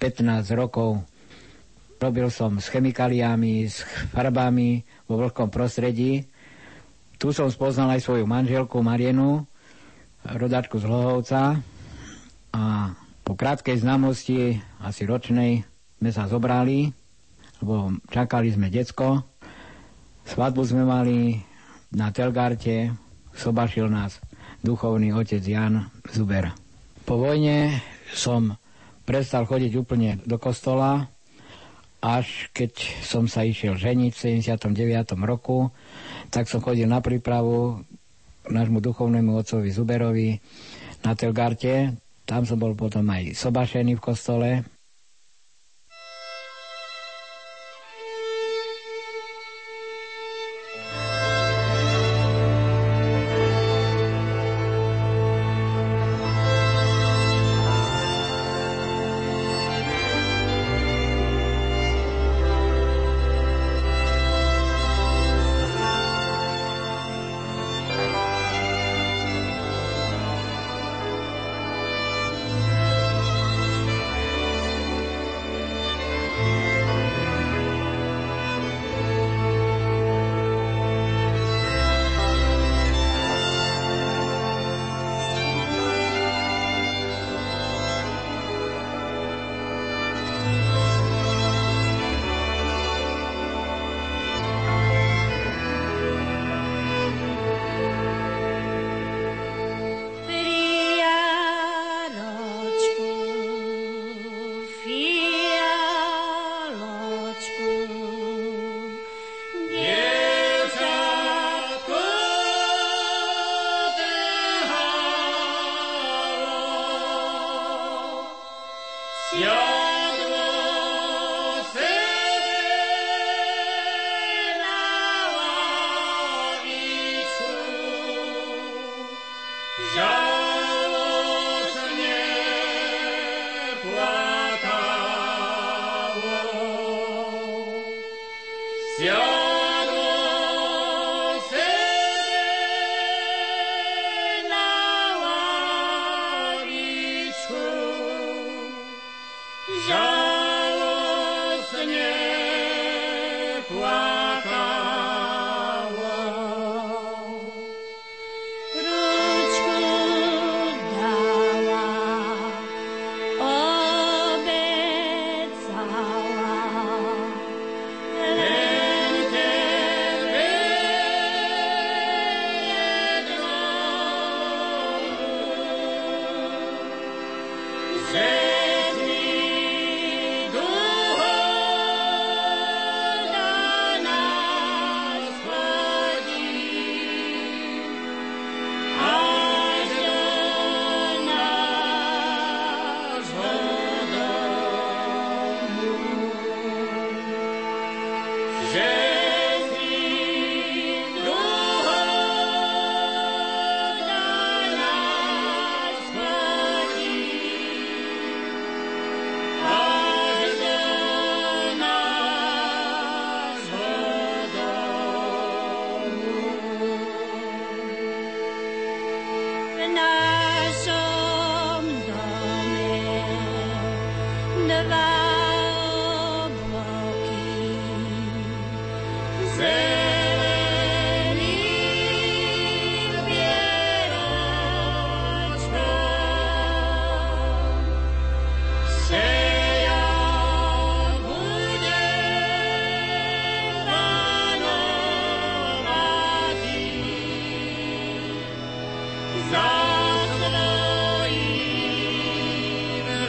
15 0.00 0.48
rokov 0.56 1.04
Robil 1.96 2.28
som 2.28 2.60
s 2.60 2.68
chemikáliami, 2.68 3.64
s 3.64 3.80
farbami 4.12 4.84
vo 5.08 5.16
vlhkom 5.16 5.48
prostredí. 5.48 6.28
Tu 7.16 7.32
som 7.32 7.48
spoznal 7.48 7.96
aj 7.96 8.04
svoju 8.04 8.28
manželku 8.28 8.84
Marienu, 8.84 9.48
rodačku 10.20 10.76
z 10.76 10.84
Hlohovca. 10.84 11.56
A 12.52 12.92
po 13.24 13.32
krátkej 13.32 13.80
známosti, 13.80 14.60
asi 14.84 15.08
ročnej, 15.08 15.64
sme 15.96 16.10
sa 16.12 16.28
zobrali, 16.28 16.92
lebo 17.64 17.96
čakali 18.12 18.52
sme 18.52 18.68
decko. 18.68 19.24
Svadbu 20.28 20.62
sme 20.68 20.84
mali 20.84 21.40
na 21.96 22.12
Telgarte, 22.12 22.92
sobašil 23.32 23.88
nás 23.88 24.20
duchovný 24.66 25.14
otec 25.14 25.38
Jan 25.38 25.86
Zuber. 26.10 26.50
Po 27.06 27.14
vojne 27.22 27.78
som 28.10 28.58
prestal 29.06 29.46
chodiť 29.46 29.72
úplne 29.78 30.18
do 30.26 30.42
kostola, 30.42 31.06
až 32.02 32.50
keď 32.50 32.72
som 33.06 33.30
sa 33.30 33.46
išiel 33.46 33.78
ženiť 33.78 34.10
v 34.10 34.42
79. 34.42 35.14
roku, 35.22 35.70
tak 36.34 36.50
som 36.50 36.58
chodil 36.58 36.90
na 36.90 36.98
prípravu 36.98 37.86
nášmu 38.50 38.82
duchovnému 38.82 39.38
otcovi 39.38 39.70
Zuberovi 39.70 40.42
na 41.06 41.14
Telgarte. 41.14 41.94
Tam 42.26 42.42
som 42.42 42.58
bol 42.58 42.74
potom 42.74 43.06
aj 43.06 43.38
sobašený 43.38 43.98
v 43.98 44.02
kostole, 44.02 44.50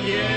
yeah. 0.08 0.37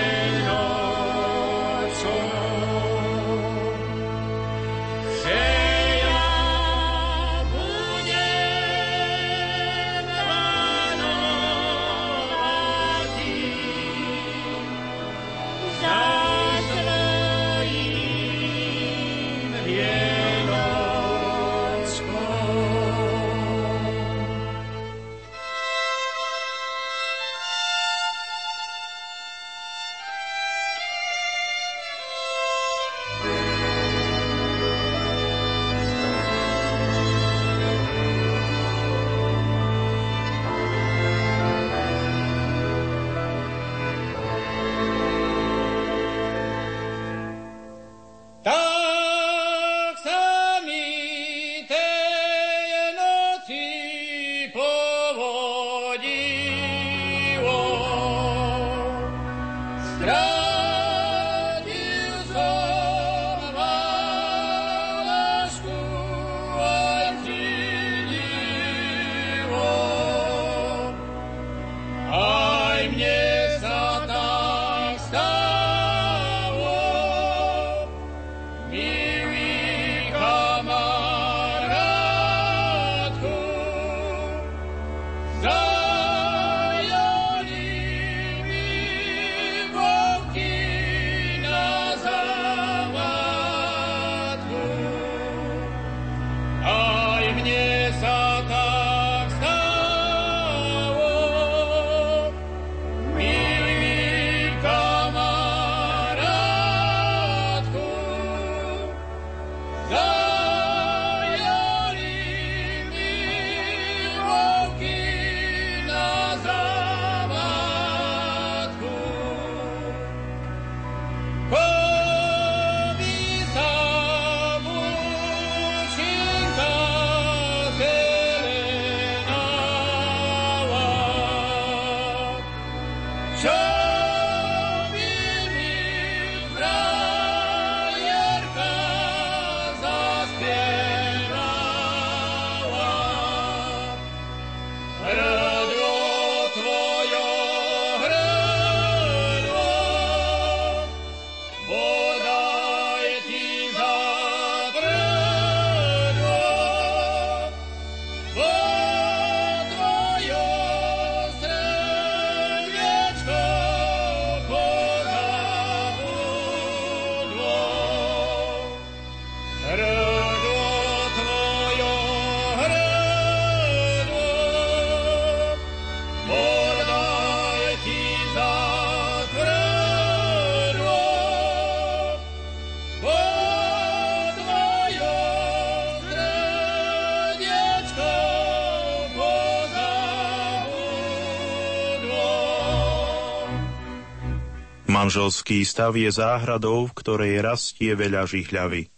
Manželský 195.11 195.66
stav 195.66 195.99
je 195.99 196.07
záhradou, 196.07 196.87
v 196.87 196.94
ktorej 196.94 197.42
rastie 197.42 197.99
veľa 197.99 198.31
žihľavy. 198.31 198.94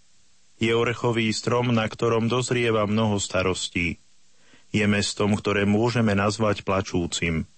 Je 0.60 0.68
orechový 0.76 1.32
strom, 1.32 1.72
na 1.72 1.88
ktorom 1.88 2.28
dozrieva 2.28 2.84
mnoho 2.84 3.16
starostí. 3.16 3.96
Je 4.76 4.84
mestom, 4.84 5.32
ktoré 5.32 5.64
môžeme 5.64 6.12
nazvať 6.12 6.68
plačúcim. 6.68 7.48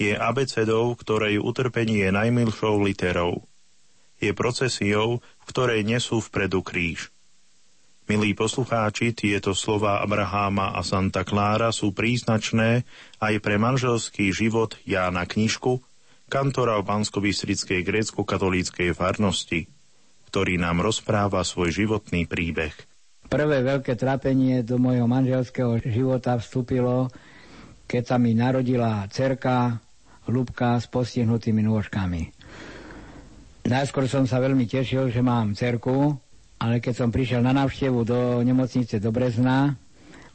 Je 0.00 0.16
abecedou, 0.16 0.96
ktorej 0.96 1.44
utrpenie 1.44 2.08
je 2.08 2.08
najmilšou 2.08 2.80
literou. 2.80 3.44
Je 4.16 4.32
procesiou, 4.32 5.20
v 5.20 5.44
ktorej 5.44 5.84
nesú 5.84 6.24
vpredu 6.24 6.64
kríž. 6.64 7.12
Milí 8.08 8.32
poslucháči, 8.32 9.12
tieto 9.12 9.52
slova 9.52 10.00
Abraháma 10.00 10.72
a 10.72 10.80
Santa 10.80 11.20
Klára 11.20 11.68
sú 11.68 11.92
príznačné 11.92 12.88
aj 13.20 13.44
pre 13.44 13.60
manželský 13.60 14.32
život 14.32 14.80
Jána 14.88 15.28
Knižku, 15.28 15.84
kantora 16.30 16.78
v 16.78 16.86
bansko 16.86 17.18
grécko-katolíckej 17.18 18.94
farnosti 18.94 19.66
ktorý 20.30 20.62
nám 20.62 20.78
rozpráva 20.86 21.42
svoj 21.42 21.74
životný 21.74 22.30
príbeh. 22.30 22.70
Prvé 23.26 23.66
veľké 23.66 23.98
trápenie 23.98 24.62
do 24.62 24.78
mojho 24.78 25.10
manželského 25.10 25.82
života 25.82 26.38
vstúpilo, 26.38 27.10
keď 27.90 28.14
sa 28.14 28.16
mi 28.22 28.38
narodila 28.38 29.02
cerka 29.10 29.82
Lubka 30.30 30.78
s 30.78 30.86
postihnutými 30.86 31.66
nôžkami. 31.66 32.22
Najskôr 33.66 34.06
som 34.06 34.30
sa 34.30 34.38
veľmi 34.38 34.70
tešil, 34.70 35.10
že 35.10 35.18
mám 35.18 35.58
cerku, 35.58 36.14
ale 36.62 36.78
keď 36.78 36.94
som 36.94 37.10
prišiel 37.10 37.42
na 37.42 37.50
návštevu 37.50 38.06
do 38.06 38.18
nemocnice 38.46 39.02
do 39.02 39.10
Brezna, 39.10 39.74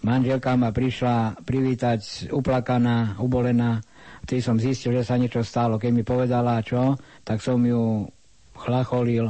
manželka 0.04 0.60
ma 0.60 0.76
prišla 0.76 1.40
privítať 1.48 2.32
uplakaná, 2.36 3.16
ubolená. 3.24 3.80
Vtedy 4.26 4.42
som 4.42 4.58
zistil, 4.58 4.98
že 4.98 5.06
sa 5.06 5.22
niečo 5.22 5.46
stalo. 5.46 5.78
Keď 5.78 5.92
mi 5.94 6.02
povedala 6.02 6.58
čo, 6.66 6.98
tak 7.22 7.40
som 7.46 7.62
ju 7.62 8.10
chlacholil 8.58 9.30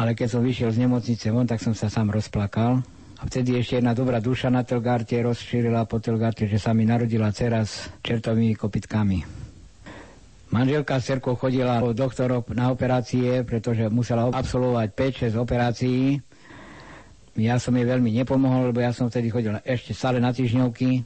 ale 0.00 0.16
keď 0.16 0.28
som 0.32 0.40
vyšiel 0.40 0.72
z 0.72 0.80
nemocnice 0.86 1.28
von, 1.28 1.44
tak 1.44 1.60
som 1.60 1.76
sa 1.76 1.92
sám 1.92 2.08
rozplakal. 2.08 2.80
A 3.20 3.22
vtedy 3.28 3.60
ešte 3.60 3.76
jedna 3.76 3.92
dobrá 3.92 4.16
duša 4.16 4.48
na 4.48 4.64
Telgarte 4.64 5.20
rozšírila 5.20 5.84
po 5.84 6.00
Telgarte, 6.00 6.48
že 6.48 6.56
sa 6.56 6.72
mi 6.72 6.88
narodila 6.88 7.28
dcera 7.28 7.60
s 7.60 7.92
čertovými 8.00 8.56
kopitkami. 8.56 9.20
Manželka 10.50 10.98
s 10.98 11.12
cerkou 11.12 11.36
chodila 11.36 11.84
po 11.84 11.92
doktoroch 11.92 12.48
na 12.56 12.72
operácie, 12.72 13.44
pretože 13.44 13.92
musela 13.92 14.26
absolvovať 14.32 14.88
5-6 15.36 15.36
operácií. 15.36 16.18
Ja 17.38 17.60
som 17.60 17.76
jej 17.76 17.86
veľmi 17.86 18.10
nepomohol, 18.24 18.72
lebo 18.72 18.80
ja 18.80 18.90
som 18.96 19.12
vtedy 19.12 19.30
chodil 19.30 19.52
ešte 19.62 19.92
stále 19.92 20.18
na 20.18 20.32
týždňovky, 20.32 21.04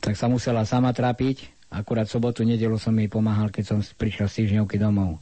tak 0.00 0.16
sa 0.16 0.26
musela 0.26 0.66
sama 0.66 0.96
trápiť. 0.96 1.53
Akurát 1.74 2.06
sobotu, 2.06 2.46
nedelu 2.46 2.78
som 2.78 2.94
jej 2.94 3.10
pomáhal, 3.10 3.50
keď 3.50 3.64
som 3.74 3.78
prišiel 3.82 4.30
z 4.30 4.34
týždňovky 4.38 4.78
domov. 4.78 5.18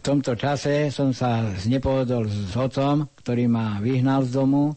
V 0.00 0.02
tomto 0.04 0.36
čase 0.36 0.92
som 0.92 1.16
sa 1.16 1.48
znepovedol 1.56 2.28
s 2.28 2.52
otcom, 2.56 3.08
ktorý 3.20 3.48
ma 3.48 3.80
vyhnal 3.80 4.28
z 4.28 4.36
domu. 4.36 4.76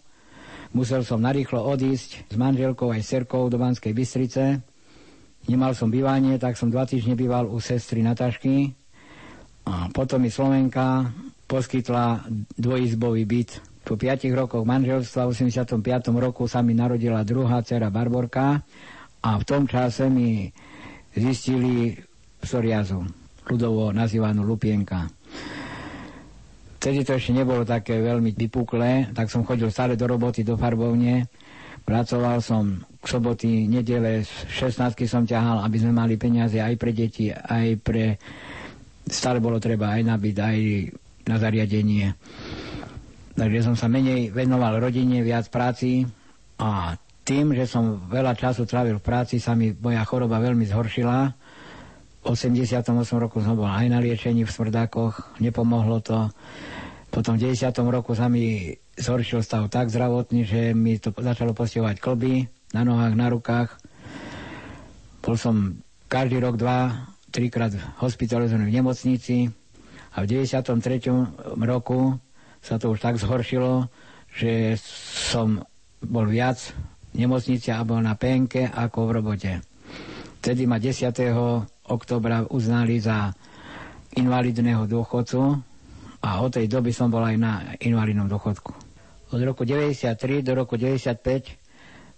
Musel 0.72 1.04
som 1.04 1.20
narýchlo 1.20 1.60
odísť 1.64 2.32
s 2.32 2.36
manželkou 2.36 2.92
aj 2.92 3.04
serkou 3.04 3.52
do 3.52 3.60
Banskej 3.60 3.92
Bystrice. 3.92 4.64
Nemal 5.52 5.76
som 5.76 5.92
bývanie, 5.92 6.40
tak 6.40 6.56
som 6.56 6.72
dva 6.72 6.88
týždne 6.88 7.20
býval 7.20 7.52
u 7.52 7.60
sestry 7.60 8.00
Natašky. 8.00 8.72
A 9.68 9.92
potom 9.92 10.24
mi 10.24 10.32
Slovenka 10.32 11.12
poskytla 11.48 12.28
dvojizbový 12.56 13.24
byt. 13.28 13.52
Po 13.84 14.00
piatich 14.00 14.32
rokoch 14.32 14.64
manželstva 14.64 15.28
v 15.28 15.36
85. 15.36 15.84
roku 16.16 16.48
sa 16.48 16.64
mi 16.64 16.72
narodila 16.72 17.28
druhá 17.28 17.60
dcera 17.60 17.92
Barborka 17.92 18.64
a 19.20 19.30
v 19.36 19.44
tom 19.44 19.68
čase 19.68 20.08
mi 20.08 20.48
zistili 21.14 21.98
psoriazu 22.42 23.04
ľudovo 23.48 23.92
nazývanú 23.92 24.44
lupienka. 24.44 25.08
Vtedy 26.80 27.08
to 27.08 27.16
ešte 27.16 27.32
nebolo 27.32 27.64
také 27.64 27.96
veľmi 27.96 28.36
vypuklé, 28.36 29.08
tak 29.16 29.32
som 29.32 29.48
chodil 29.48 29.72
stále 29.72 29.96
do 29.96 30.04
roboty, 30.04 30.44
do 30.44 30.60
farbovne. 30.60 31.32
Pracoval 31.84 32.44
som 32.44 32.84
k 33.00 33.06
soboty, 33.08 33.68
nedele, 33.68 34.24
16 34.24 34.96
som 35.08 35.24
ťahal, 35.24 35.64
aby 35.64 35.78
sme 35.80 35.96
mali 35.96 36.16
peniaze 36.20 36.60
aj 36.60 36.76
pre 36.76 36.92
deti, 36.92 37.32
aj 37.32 37.80
pre... 37.80 38.20
Stále 39.04 39.44
bolo 39.44 39.60
treba 39.60 39.96
aj 39.96 40.02
na 40.04 40.16
byt, 40.16 40.38
aj 40.40 40.60
na 41.28 41.36
zariadenie. 41.40 42.16
Takže 43.36 43.60
som 43.64 43.76
sa 43.76 43.88
menej 43.88 44.32
venoval 44.32 44.80
rodine, 44.80 45.24
viac 45.24 45.48
práci 45.48 46.04
a 46.60 46.96
tým, 47.24 47.56
že 47.56 47.66
som 47.68 48.04
veľa 48.12 48.36
času 48.36 48.68
trávil 48.68 49.00
v 49.00 49.08
práci, 49.08 49.40
sa 49.40 49.56
mi 49.56 49.72
moja 49.72 50.04
choroba 50.04 50.44
veľmi 50.44 50.68
zhoršila 50.68 51.32
88 52.24 52.88
roku 53.20 53.44
som 53.44 53.60
bol 53.60 53.68
aj 53.68 53.92
na 53.92 54.00
liečení 54.00 54.48
v 54.48 54.52
Svrdákoch, 54.52 55.36
nepomohlo 55.44 56.00
to. 56.00 56.32
Potom 57.12 57.36
v 57.36 57.52
90. 57.52 57.68
roku 57.92 58.16
sa 58.16 58.32
mi 58.32 58.72
zhoršil 58.96 59.44
stav 59.44 59.68
tak 59.68 59.92
zdravotný, 59.92 60.48
že 60.48 60.72
mi 60.72 60.96
to 61.04 61.12
začalo 61.12 61.52
postihovať 61.52 62.00
klby 62.00 62.48
na 62.72 62.88
nohách, 62.88 63.14
na 63.20 63.28
rukách. 63.28 63.76
Bol 65.20 65.36
som 65.36 65.84
každý 66.08 66.40
rok 66.40 66.56
dva, 66.56 67.12
trikrát 67.28 67.76
hospitalizovaný 68.00 68.72
v 68.72 68.76
nemocnici 68.80 69.38
a 70.16 70.24
v 70.24 70.26
93. 70.32 70.80
roku 71.60 72.16
sa 72.64 72.80
to 72.80 72.96
už 72.96 73.04
tak 73.04 73.20
zhoršilo, 73.20 73.92
že 74.32 74.80
som 75.28 75.60
bol 76.00 76.24
viac 76.24 76.72
v 76.72 76.93
nemocnici 77.14 77.70
a 77.70 77.86
bol 77.86 78.02
na 78.02 78.18
penke 78.18 78.66
ako 78.68 79.10
v 79.10 79.12
robote. 79.14 79.52
Vtedy 80.44 80.68
ma 80.68 80.76
10 80.82 81.16
oktobra 81.88 82.44
uznali 82.52 83.00
za 83.00 83.32
invalidného 84.20 84.86
dôchodcu 84.86 85.42
a 86.24 86.30
od 86.40 86.52
tej 86.52 86.68
doby 86.68 86.92
som 86.92 87.12
bol 87.12 87.24
aj 87.24 87.38
na 87.40 87.54
invalidnom 87.84 88.28
dôchodku. 88.28 88.72
Od 89.34 89.42
roku 89.42 89.66
93 89.66 90.46
do 90.46 90.54
roku 90.54 90.78
95 90.78 91.58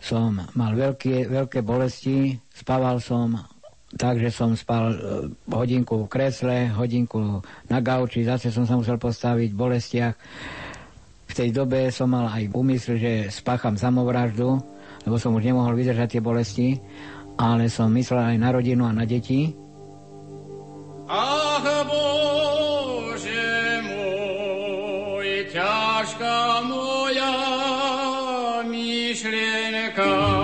som 0.02 0.36
mal 0.54 0.76
veľké, 0.76 1.32
veľké 1.32 1.64
bolesti, 1.64 2.36
spával 2.52 3.00
som 3.00 3.40
tak, 3.96 4.20
že 4.20 4.28
som 4.28 4.52
spal 4.54 4.92
e, 4.92 4.98
hodinku 5.48 6.04
v 6.06 6.12
kresle, 6.12 6.58
hodinku 6.76 7.40
na 7.72 7.80
gauči, 7.80 8.28
zase 8.28 8.52
som 8.52 8.68
sa 8.68 8.76
musel 8.76 9.00
postaviť 9.00 9.50
v 9.56 9.58
bolestiach. 9.58 10.16
V 11.26 11.34
tej 11.34 11.50
dobe 11.56 11.88
som 11.96 12.12
mal 12.12 12.28
aj 12.28 12.52
úmysl, 12.52 13.00
že 13.00 13.32
spácham 13.32 13.80
samovraždu, 13.80 14.60
lebo 15.06 15.16
som 15.22 15.38
už 15.38 15.46
nemohol 15.46 15.78
vydržať 15.78 16.18
tie 16.18 16.22
bolesti 16.22 16.82
ale 17.36 17.68
som 17.68 17.92
myslel 17.92 18.36
aj 18.36 18.38
na 18.40 18.50
rodinu 18.52 18.88
a 18.88 18.96
na 18.96 19.04
deti. 19.04 19.52
Ach, 21.06 21.68
Bože 21.86 23.52
môj, 23.86 25.52
ťažká 25.52 26.64
moja 26.66 27.34
myšlienka. 28.66 30.35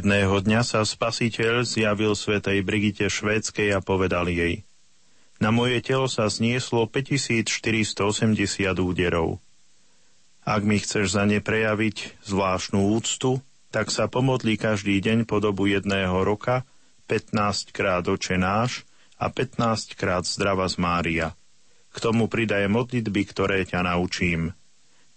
Jedného 0.00 0.32
dňa 0.40 0.64
sa 0.64 0.80
spasiteľ 0.80 1.60
zjavil 1.60 2.16
svetej 2.16 2.64
Brigite 2.64 3.12
Švédskej 3.12 3.76
a 3.76 3.84
povedal 3.84 4.32
jej 4.32 4.64
Na 5.36 5.52
moje 5.52 5.84
telo 5.84 6.08
sa 6.08 6.24
znieslo 6.24 6.88
5480 6.88 8.00
úderov. 8.80 9.44
Ak 10.40 10.64
mi 10.64 10.80
chceš 10.80 11.20
za 11.20 11.28
ne 11.28 11.44
prejaviť 11.44 12.16
zvláštnu 12.24 12.80
úctu, 12.96 13.44
tak 13.68 13.92
sa 13.92 14.08
pomodlí 14.08 14.56
každý 14.56 15.04
deň 15.04 15.28
po 15.28 15.36
dobu 15.36 15.68
jedného 15.68 16.16
roka 16.24 16.64
15 17.12 17.68
krát 17.68 18.00
oče 18.08 18.40
náš 18.40 18.88
a 19.20 19.28
15 19.28 20.00
krát 20.00 20.24
zdrava 20.24 20.64
z 20.72 20.80
Mária. 20.80 21.28
K 21.92 21.96
tomu 22.00 22.24
pridaj 22.24 22.72
modlitby, 22.72 23.28
ktoré 23.28 23.68
ťa 23.68 23.84
naučím. 23.84 24.56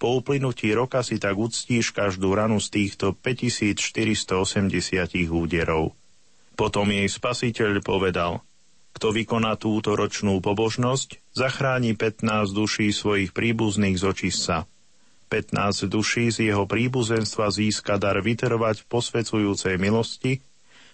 Po 0.04 0.20
uplynutí 0.20 0.76
roka 0.76 1.00
si 1.00 1.16
tak 1.16 1.40
uctíš 1.40 1.96
každú 1.96 2.36
ranu 2.36 2.60
z 2.60 2.76
týchto 2.76 3.16
5480 3.16 4.36
úderov. 5.32 5.96
Potom 6.60 6.92
jej 6.92 7.08
spasiteľ 7.08 7.80
povedal, 7.80 8.44
kto 9.00 9.16
vykoná 9.16 9.56
túto 9.56 9.96
ročnú 9.96 10.44
pobožnosť, 10.44 11.24
zachráni 11.32 11.96
15 11.96 12.52
duší 12.52 12.92
svojich 12.92 13.32
príbuzných 13.32 13.96
z 13.96 14.04
očissa. 14.04 14.58
15 15.32 15.88
duší 15.88 16.36
z 16.36 16.52
jeho 16.52 16.68
príbuzenstva 16.68 17.48
získa 17.48 17.96
dar 17.96 18.20
vyterovať 18.20 18.84
v 18.84 18.90
posvecujúcej 18.92 19.80
milosti 19.80 20.44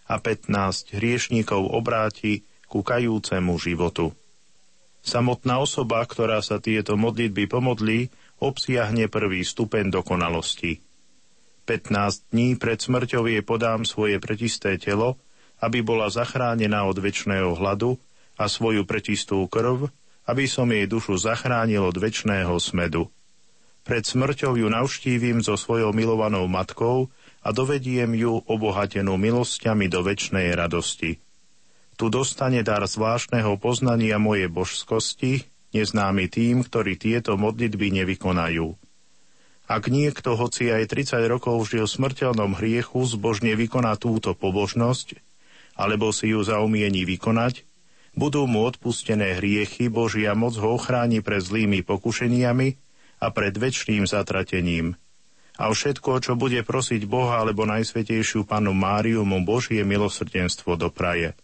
a 0.05 0.21
15 0.21 0.93
hriešníkov 0.93 1.65
obráti 1.65 2.45
ku 2.69 2.85
kajúcemu 2.85 3.57
životu. 3.57 4.13
Samotná 5.01 5.57
osoba, 5.57 6.05
ktorá 6.05 6.45
sa 6.45 6.61
tieto 6.61 6.93
modlitby 6.93 7.49
pomodlí, 7.49 8.13
obsiahne 8.39 9.11
prvý 9.11 9.43
stupeň 9.43 9.91
dokonalosti. 9.91 10.79
15 11.67 12.33
dní 12.33 12.57
pred 12.57 12.81
smrťou 12.81 13.29
jej 13.29 13.45
podám 13.45 13.85
svoje 13.85 14.17
pretisté 14.17 14.81
telo, 14.81 15.21
aby 15.61 15.83
bola 15.85 16.09
zachránená 16.09 16.87
od 16.87 16.97
väčšného 16.97 17.53
hladu 17.59 17.99
a 18.39 18.47
svoju 18.47 18.87
pretistú 18.87 19.43
krv, 19.45 19.91
aby 20.25 20.47
som 20.47 20.71
jej 20.71 20.87
dušu 20.87 21.19
zachránil 21.19 21.83
od 21.83 21.99
väčšného 21.99 22.55
smedu. 22.57 23.11
Pred 23.83 24.05
smrťou 24.05 24.55
ju 24.55 24.67
navštívim 24.69 25.41
so 25.41 25.57
svojou 25.57 25.91
milovanou 25.91 26.45
matkou 26.45 27.09
a 27.41 27.49
dovediem 27.49 28.13
ju 28.13 28.37
obohatenú 28.45 29.17
milosťami 29.17 29.89
do 29.89 30.05
väčšnej 30.05 30.53
radosti. 30.53 31.17
Tu 31.99 32.05
dostane 32.07 32.63
dar 32.63 32.85
zvláštneho 32.85 33.59
poznania 33.59 34.21
mojej 34.21 34.47
božskosti, 34.47 35.48
neznámy 35.75 36.31
tým, 36.31 36.65
ktorí 36.65 36.97
tieto 36.97 37.37
modlitby 37.37 37.93
nevykonajú. 38.01 38.75
Ak 39.69 39.85
niekto, 39.85 40.33
hoci 40.33 40.73
aj 40.73 40.89
30 40.89 41.29
rokov 41.29 41.61
žil 41.69 41.85
v 41.85 41.93
smrteľnom 41.93 42.57
hriechu, 42.57 43.05
zbožne 43.05 43.53
vykoná 43.53 43.93
túto 44.01 44.33
pobožnosť, 44.33 45.21
alebo 45.77 46.09
si 46.09 46.33
ju 46.33 46.41
zaumiení 46.41 47.05
vykonať, 47.05 47.69
budú 48.17 48.49
mu 48.49 48.65
odpustené 48.65 49.37
hriechy, 49.37 49.87
Božia 49.87 50.33
moc 50.33 50.57
ho 50.57 50.73
ochráni 50.73 51.21
pred 51.21 51.45
zlými 51.45 51.85
pokušeniami 51.85 52.67
a 53.21 53.29
pred 53.29 53.53
väčšným 53.53 54.09
zatratením. 54.09 54.97
A 55.59 55.67
všetko, 55.69 56.23
čo 56.23 56.33
bude 56.39 56.63
prosiť 56.63 57.03
Boha 57.03 57.43
alebo 57.43 57.67
Najsvetejšiu 57.67 58.47
Panu 58.47 58.71
Máriu, 58.71 59.27
mu 59.27 59.43
Božie 59.43 59.83
milosrdenstvo 59.85 60.79
dopraje. 60.79 61.35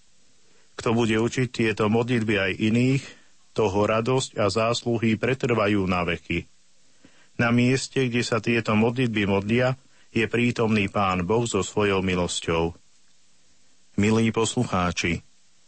Kto 0.80 0.96
bude 0.96 1.20
učiť 1.20 1.48
tieto 1.52 1.92
modlitby 1.92 2.36
aj 2.40 2.52
iných, 2.58 3.04
toho 3.56 3.88
radosť 3.88 4.36
a 4.36 4.52
zásluhy 4.52 5.16
pretrvajú 5.16 5.88
na 5.88 6.04
veky. 6.04 6.44
Na 7.40 7.56
mieste, 7.56 8.12
kde 8.12 8.22
sa 8.24 8.44
tieto 8.44 8.76
modlitby 8.76 9.24
modlia, 9.24 9.80
je 10.12 10.28
prítomný 10.28 10.92
Pán 10.92 11.24
Boh 11.24 11.48
so 11.48 11.64
svojou 11.64 12.04
milosťou. 12.04 12.76
Milí 13.96 14.32
poslucháči, 14.36 15.24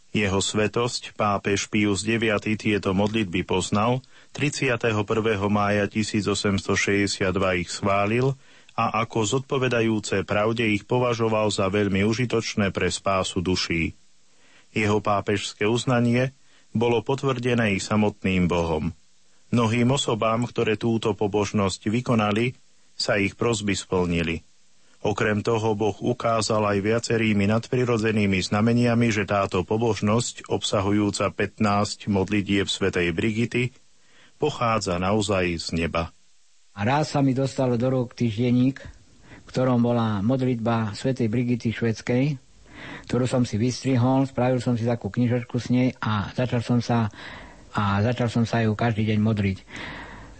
jeho 0.08 0.40
svetosť, 0.40 1.12
pápež 1.16 1.68
Pius 1.68 2.00
IX 2.00 2.40
tieto 2.56 2.96
modlitby 2.96 3.44
poznal, 3.44 4.00
31. 4.32 5.04
mája 5.52 5.84
1862 5.84 7.28
ich 7.60 7.68
schválil 7.68 8.32
a 8.72 9.04
ako 9.04 9.18
zodpovedajúce 9.36 10.24
pravde 10.24 10.64
ich 10.72 10.88
považoval 10.88 11.52
za 11.52 11.68
veľmi 11.68 12.08
užitočné 12.08 12.72
pre 12.72 12.88
spásu 12.88 13.44
duší. 13.44 13.92
Jeho 14.72 15.04
pápežské 15.04 15.68
uznanie 15.68 16.32
bolo 16.72 17.00
potvrdené 17.00 17.76
i 17.76 17.80
samotným 17.80 18.46
Bohom. 18.46 18.92
Mnohým 19.48 19.88
osobám, 19.96 20.44
ktoré 20.44 20.76
túto 20.76 21.16
pobožnosť 21.16 21.88
vykonali, 21.88 22.52
sa 22.98 23.16
ich 23.16 23.38
prosby 23.38 23.72
splnili. 23.72 24.44
Okrem 24.98 25.46
toho 25.46 25.78
Boh 25.78 25.94
ukázal 25.94 26.74
aj 26.74 26.78
viacerými 26.82 27.46
nadprirodzenými 27.46 28.42
znameniami, 28.42 29.14
že 29.14 29.30
táto 29.30 29.62
pobožnosť, 29.62 30.50
obsahujúca 30.50 31.30
15 31.30 32.10
modlitieb 32.10 32.66
svätej 32.66 33.14
Brigity, 33.14 33.70
pochádza 34.42 34.98
naozaj 34.98 35.54
z 35.54 35.68
neba. 35.78 36.10
A 36.74 36.82
raz 36.82 37.14
sa 37.14 37.22
mi 37.22 37.30
dostal 37.30 37.78
do 37.78 37.86
rúk 37.86 38.18
týždenník, 38.18 38.82
v 38.82 39.46
ktorom 39.46 39.78
bola 39.80 40.18
modlitba 40.18 40.98
svätej 40.98 41.30
Brigity 41.30 41.70
švedskej, 41.70 42.47
ktorú 43.08 43.24
som 43.24 43.42
si 43.48 43.56
vystrihol, 43.56 44.28
spravil 44.28 44.60
som 44.60 44.76
si 44.76 44.84
takú 44.84 45.08
knižočku 45.08 45.56
s 45.56 45.72
nej 45.72 45.96
a 46.04 46.28
začal 46.36 46.60
som 46.60 46.78
sa, 46.84 47.08
a 47.72 48.04
začal 48.04 48.28
som 48.28 48.44
sa 48.44 48.60
ju 48.60 48.76
každý 48.76 49.08
deň 49.08 49.18
modliť. 49.24 49.58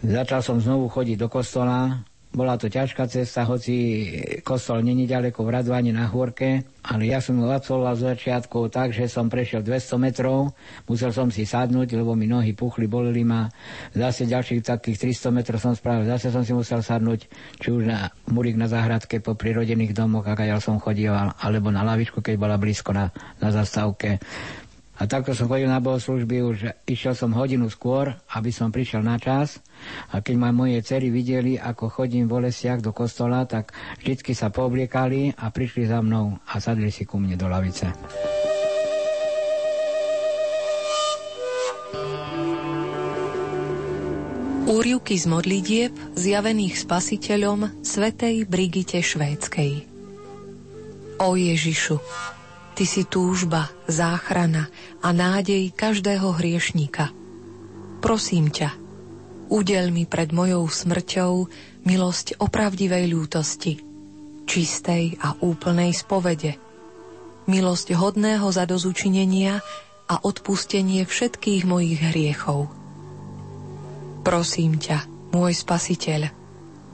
Začal 0.05 0.45
som 0.45 0.61
znovu 0.61 0.93
chodiť 0.93 1.17
do 1.17 1.33
kostola, 1.33 2.05
bola 2.29 2.61
to 2.61 2.69
ťažká 2.69 3.09
cesta, 3.09 3.49
hoci 3.49 3.75
kostol 4.45 4.85
není 4.85 5.09
ďaleko 5.09 5.41
v 5.41 5.49
Radvane 5.49 5.97
na 5.97 6.13
Hôrke, 6.13 6.61
ale 6.85 7.09
ja 7.09 7.25
som 7.25 7.41
ho 7.41 7.49
absolvoval 7.49 7.97
z 7.97 8.05
začiatku 8.15 8.69
tak, 8.69 8.93
že 8.93 9.09
som 9.09 9.33
prešiel 9.33 9.65
200 9.65 9.97
metrov, 9.97 10.53
musel 10.85 11.09
som 11.11 11.33
si 11.33 11.49
sadnúť, 11.49 11.97
lebo 11.97 12.13
mi 12.13 12.29
nohy 12.29 12.53
puchli, 12.53 12.85
bolili 12.85 13.25
ma. 13.25 13.49
Zase 13.97 14.29
ďalších 14.29 14.61
takých 14.61 15.09
300 15.17 15.33
metrov 15.33 15.59
som 15.59 15.73
spravil, 15.73 16.05
zase 16.05 16.29
som 16.29 16.45
si 16.45 16.53
musel 16.53 16.85
sadnúť, 16.85 17.29
či 17.65 17.69
už 17.73 17.89
na 17.89 18.13
murík 18.29 18.61
na 18.61 18.69
záhradke 18.69 19.25
po 19.25 19.33
prirodených 19.33 19.97
domoch, 19.97 20.29
aká 20.29 20.45
ja 20.45 20.61
som 20.61 20.77
chodíval, 20.77 21.33
alebo 21.41 21.73
na 21.73 21.81
lavičku, 21.81 22.21
keď 22.21 22.37
bola 22.37 22.61
blízko 22.61 22.93
na, 22.93 23.09
na 23.41 23.49
zastávke. 23.49 24.21
A 24.99 25.07
takto 25.07 25.31
som 25.31 25.47
chodil 25.47 25.71
na 25.71 25.79
bohoslužby, 25.79 26.43
už 26.43 26.59
išiel 26.83 27.15
som 27.15 27.31
hodinu 27.31 27.71
skôr, 27.71 28.19
aby 28.35 28.51
som 28.51 28.75
prišiel 28.75 29.07
na 29.07 29.15
čas. 29.15 29.63
A 30.11 30.19
keď 30.19 30.35
ma 30.35 30.51
moje 30.51 30.83
cery 30.83 31.07
videli, 31.15 31.55
ako 31.55 31.87
chodím 31.87 32.27
vo 32.27 32.43
lesiach 32.43 32.83
do 32.83 32.91
kostola, 32.91 33.47
tak 33.47 33.71
vždycky 34.03 34.35
sa 34.35 34.51
poobliekali 34.51 35.39
a 35.39 35.55
prišli 35.55 35.87
za 35.87 36.03
mnou 36.03 36.43
a 36.43 36.55
sadli 36.59 36.91
si 36.91 37.07
ku 37.07 37.23
mne 37.23 37.39
do 37.39 37.47
lavice. 37.47 37.95
Úrivky 44.69 45.17
z 45.17 45.25
modlitieb 45.31 45.95
zjavených 46.13 46.77
spasiteľom 46.77 47.81
svätej 47.81 48.45
Brigite 48.45 49.01
Švédskej. 49.01 49.89
O 51.25 51.39
Ježišu, 51.39 51.97
Ty 52.79 52.87
si 52.87 53.03
túžba, 53.03 53.75
záchrana 53.91 54.71
a 55.03 55.11
nádej 55.11 55.75
každého 55.75 56.31
hriešníka. 56.39 57.11
Prosím 57.99 58.55
ťa, 58.55 58.71
udel 59.51 59.91
mi 59.91 60.07
pred 60.07 60.31
mojou 60.31 60.63
smrťou 60.71 61.51
milosť 61.83 62.39
opravdivej 62.39 63.11
ľútosti, 63.11 63.83
čistej 64.47 65.19
a 65.19 65.35
úplnej 65.43 65.91
spovede, 65.91 66.55
milosť 67.51 67.99
hodného 67.99 68.47
zadozučinenia 68.47 69.59
a 70.07 70.15
odpustenie 70.23 71.03
všetkých 71.03 71.67
mojich 71.67 71.99
hriechov. 71.99 72.71
Prosím 74.23 74.79
ťa, 74.79 75.03
môj 75.35 75.51
spasiteľ, 75.51 76.31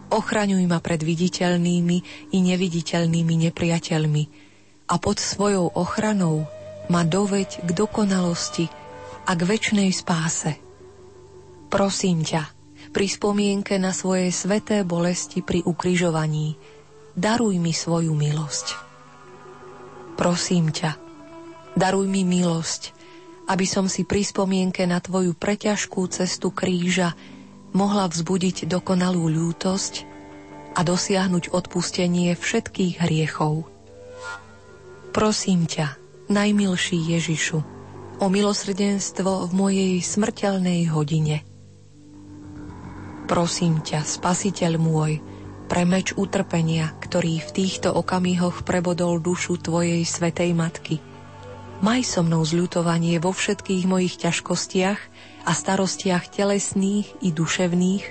ochraňuj 0.09 0.65
ma 0.65 0.81
pred 0.81 1.05
viditeľnými 1.05 1.97
i 2.33 2.39
neviditeľnými 2.41 3.35
nepriateľmi, 3.53 4.54
a 4.85 4.95
pod 5.01 5.17
svojou 5.17 5.73
ochranou 5.73 6.45
ma 6.93 7.03
doveď 7.05 7.65
k 7.65 7.71
dokonalosti 7.73 8.69
a 9.25 9.33
k 9.33 9.41
väčšnej 9.41 9.89
spáse. 9.93 10.61
Prosím 11.73 12.23
ťa, 12.23 12.43
pri 12.93 13.07
spomienke 13.09 13.81
na 13.81 13.91
svoje 13.91 14.31
sveté 14.31 14.85
bolesti 14.85 15.41
pri 15.41 15.65
ukrižovaní, 15.65 16.55
daruj 17.17 17.57
mi 17.57 17.73
svoju 17.73 18.13
milosť. 18.13 18.67
Prosím 20.15 20.71
ťa, 20.71 20.95
daruj 21.75 22.07
mi 22.07 22.23
milosť, 22.23 22.95
aby 23.51 23.67
som 23.67 23.91
si 23.91 24.07
pri 24.07 24.23
spomienke 24.23 24.87
na 24.87 25.03
tvoju 25.03 25.35
preťažkú 25.35 26.07
cestu 26.13 26.55
kríža 26.55 27.17
mohla 27.75 28.07
vzbudiť 28.07 28.71
dokonalú 28.71 29.27
ľútosť 29.27 30.07
a 30.79 30.81
dosiahnuť 30.87 31.51
odpustenie 31.51 32.39
všetkých 32.39 33.03
hriechov. 33.03 33.74
Prosím 35.15 35.71
ťa, 35.71 35.95
najmilší 36.27 36.99
Ježišu, 36.99 37.63
o 38.19 38.27
milosrdenstvo 38.27 39.47
v 39.47 39.53
mojej 39.55 39.95
smrteľnej 40.03 40.91
hodine. 40.91 41.47
Prosím 43.31 43.79
ťa, 43.79 44.03
Spasiteľ 44.03 44.75
môj, 44.75 45.23
pre 45.71 45.87
meč 45.87 46.19
utrpenia, 46.19 46.91
ktorý 46.99 47.47
v 47.47 47.51
týchto 47.55 47.95
okamihoch 47.95 48.67
prebodol 48.67 49.23
dušu 49.23 49.63
Tvojej 49.63 50.03
svetej 50.03 50.51
Matky. 50.51 50.99
Maj 51.79 52.11
so 52.11 52.27
mnou 52.27 52.43
zľutovanie 52.43 53.23
vo 53.23 53.31
všetkých 53.31 53.87
mojich 53.87 54.19
ťažkostiach 54.19 55.01
a 55.47 55.51
starostiach 55.55 56.27
telesných 56.27 57.07
i 57.23 57.31
duševných 57.31 58.05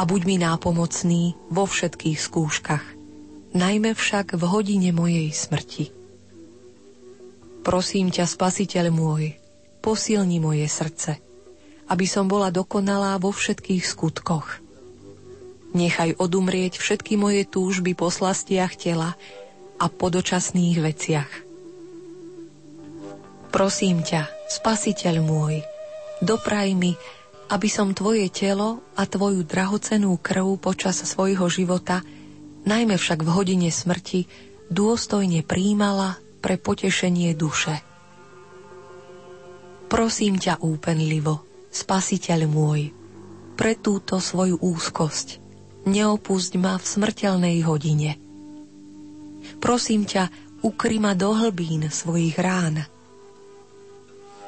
a 0.00 0.08
buď 0.08 0.20
mi 0.24 0.40
nápomocný 0.40 1.36
vo 1.52 1.68
všetkých 1.68 2.16
skúškach, 2.16 2.84
najmä 3.52 3.92
však 3.92 4.32
v 4.32 4.42
hodine 4.48 4.96
mojej 4.96 5.28
smrti. 5.28 6.01
Prosím 7.62 8.10
ťa, 8.10 8.26
spasiteľ 8.26 8.90
môj, 8.90 9.38
posilni 9.78 10.42
moje 10.42 10.66
srdce, 10.66 11.18
aby 11.86 12.06
som 12.10 12.26
bola 12.26 12.50
dokonalá 12.50 13.18
vo 13.22 13.30
všetkých 13.30 13.82
skutkoch– 13.86 14.58
Nechaj 15.72 16.20
odumrieť 16.20 16.76
všetky 16.76 17.16
moje 17.16 17.48
túžby 17.48 17.96
po 17.96 18.12
slastiach 18.12 18.76
tela 18.76 19.16
a 19.80 19.88
podočasných 19.88 20.76
veciach. 20.84 21.32
Prosím 23.48 24.04
ťa, 24.04 24.28
spasiteľ 24.52 25.24
môj, 25.24 25.64
dopraj 26.20 26.76
mi, 26.76 26.92
aby 27.48 27.68
som 27.72 27.96
tvoje 27.96 28.28
telo 28.28 28.84
a 28.96 29.08
tvoju 29.08 29.44
drahocenú 29.48 30.20
krv 30.20 30.60
počas 30.60 31.00
svojho 31.04 31.48
života, 31.48 32.04
najmä 32.68 33.00
však 33.00 33.24
v 33.24 33.32
hodine 33.32 33.68
smrti, 33.72 34.28
dôstojne 34.68 35.40
príjmala 35.44 36.20
pre 36.42 36.58
potešenie 36.58 37.32
duše. 37.38 37.78
Prosím 39.86 40.42
ťa 40.42 40.58
úpenlivo, 40.58 41.46
spasiteľ 41.70 42.40
môj, 42.50 42.90
pre 43.54 43.78
túto 43.78 44.18
svoju 44.18 44.58
úzkosť, 44.58 45.38
neopusť 45.86 46.52
ma 46.58 46.80
v 46.80 46.84
smrteľnej 46.84 47.62
hodine. 47.62 48.18
Prosím 49.62 50.02
ťa, 50.02 50.32
ukry 50.66 50.98
ma 50.98 51.14
do 51.14 51.30
hlbín 51.30 51.86
svojich 51.92 52.34
rán. 52.40 52.88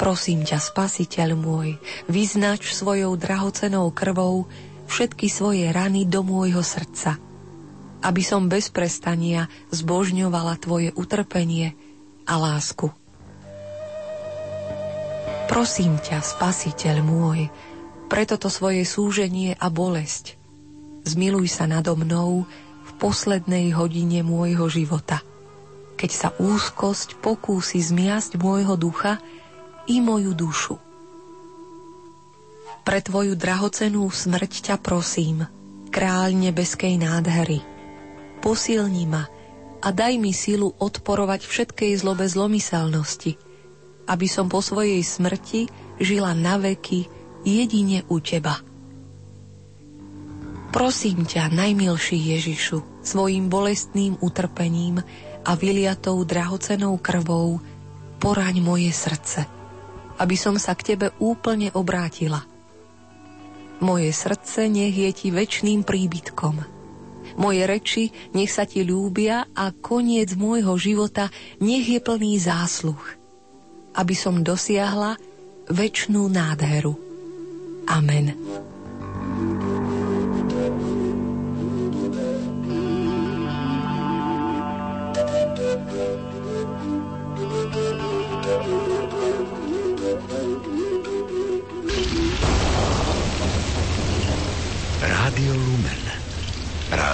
Prosím 0.01 0.43
ťa, 0.43 0.59
spasiteľ 0.59 1.39
môj, 1.39 1.79
vyznač 2.11 2.75
svojou 2.75 3.15
drahocenou 3.15 3.95
krvou 3.95 4.51
všetky 4.91 5.31
svoje 5.31 5.71
rany 5.71 6.09
do 6.09 6.25
môjho 6.25 6.65
srdca, 6.65 7.21
aby 8.01 8.23
som 8.25 8.49
bez 8.51 8.73
prestania 8.73 9.47
zbožňovala 9.71 10.57
tvoje 10.57 10.91
utrpenie 10.97 11.77
a 12.25 12.35
lásku. 12.41 12.89
Prosím 15.45 16.01
ťa, 16.01 16.25
spasiteľ 16.25 16.97
môj, 17.05 17.53
preto 18.09 18.41
to 18.41 18.49
svoje 18.49 18.83
súženie 18.89 19.57
a 19.61 19.69
bolesť, 19.69 20.41
zmiluj 21.05 21.53
sa 21.53 21.69
nado 21.69 21.93
mnou 21.95 22.49
v 22.85 22.91
poslednej 22.97 23.77
hodine 23.77 24.25
môjho 24.25 24.67
života, 24.73 25.21
keď 26.01 26.11
sa 26.11 26.29
úzkosť 26.41 27.21
pokúsi 27.21 27.81
zmiasť 27.81 28.41
môjho 28.41 28.75
ducha 28.75 29.21
i 29.85 30.01
moju 30.01 30.33
dušu. 30.33 30.77
Pre 32.85 32.99
tvoju 33.01 33.33
drahocenú 33.37 34.09
smrť 34.13 34.53
ťa 34.73 34.77
prosím, 34.81 35.49
kráľ 35.89 36.37
nebeskej 36.37 37.01
nádhery, 37.01 37.65
posilni 38.45 39.09
ma 39.09 39.25
a 39.85 39.93
daj 39.93 40.17
mi 40.17 40.33
silu 40.33 40.73
odporovať 40.81 41.45
všetkej 41.45 41.93
zlobe 42.01 42.25
zlomyselnosti, 42.25 43.37
aby 44.09 44.27
som 44.27 44.49
po 44.49 44.65
svojej 44.65 45.05
smrti 45.05 45.69
žila 46.01 46.33
na 46.33 46.57
veky 46.57 47.05
jedine 47.45 48.01
u 48.09 48.17
teba. 48.25 48.57
Prosím 50.75 51.23
ťa, 51.23 51.55
najmilší 51.55 52.19
Ježišu, 52.35 53.05
svojim 53.05 53.47
bolestným 53.47 54.19
utrpením 54.19 54.99
a 55.45 55.55
vyliatou 55.55 56.19
drahocenou 56.27 56.99
krvou 56.99 57.63
poraň 58.19 58.59
moje 58.59 58.91
srdce, 58.91 59.47
aby 60.19 60.35
som 60.35 60.59
sa 60.59 60.75
k 60.75 60.97
Tebe 60.97 61.13
úplne 61.23 61.71
obrátila. 61.77 62.43
Moje 63.85 64.11
srdce 64.17 64.67
nech 64.67 64.97
je 64.97 65.11
Ti 65.13 65.29
väčšným 65.31 65.85
príbytkom. 65.87 66.74
Moje 67.35 67.63
reči 67.67 68.05
nech 68.35 68.51
sa 68.51 68.67
Ti 68.67 68.87
ľúbia 68.87 69.51
a 69.55 69.71
koniec 69.75 70.35
môjho 70.39 70.75
života 70.79 71.31
nech 71.59 71.87
je 71.87 71.99
plný 71.99 72.39
zásluh, 72.39 73.01
aby 73.95 74.15
som 74.15 74.43
dosiahla 74.43 75.19
väčšnú 75.71 76.29
nádheru. 76.31 76.95
Amen. 77.89 78.33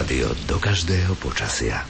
Rádio 0.01 0.33
do 0.49 0.57
každého 0.57 1.13
počasia. 1.21 1.85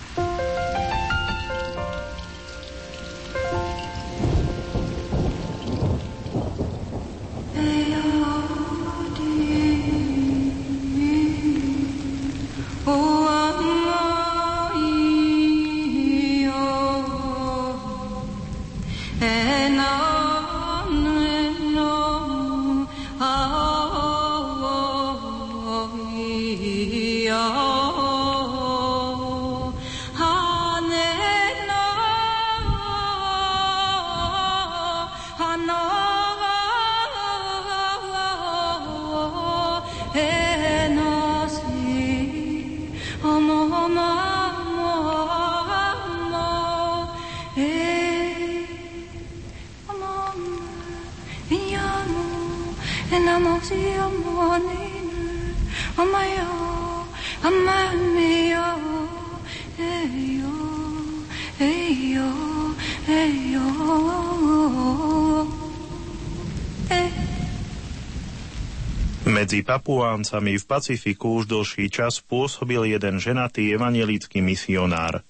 Medzi 69.51 69.67
Papuáncami 69.67 70.63
v 70.63 70.65
Pacifiku 70.71 71.43
už 71.43 71.51
dlhší 71.51 71.91
čas 71.91 72.23
pôsobil 72.23 72.87
jeden 72.95 73.19
ženatý 73.19 73.75
evangelický 73.75 74.39
misionár. 74.39 75.27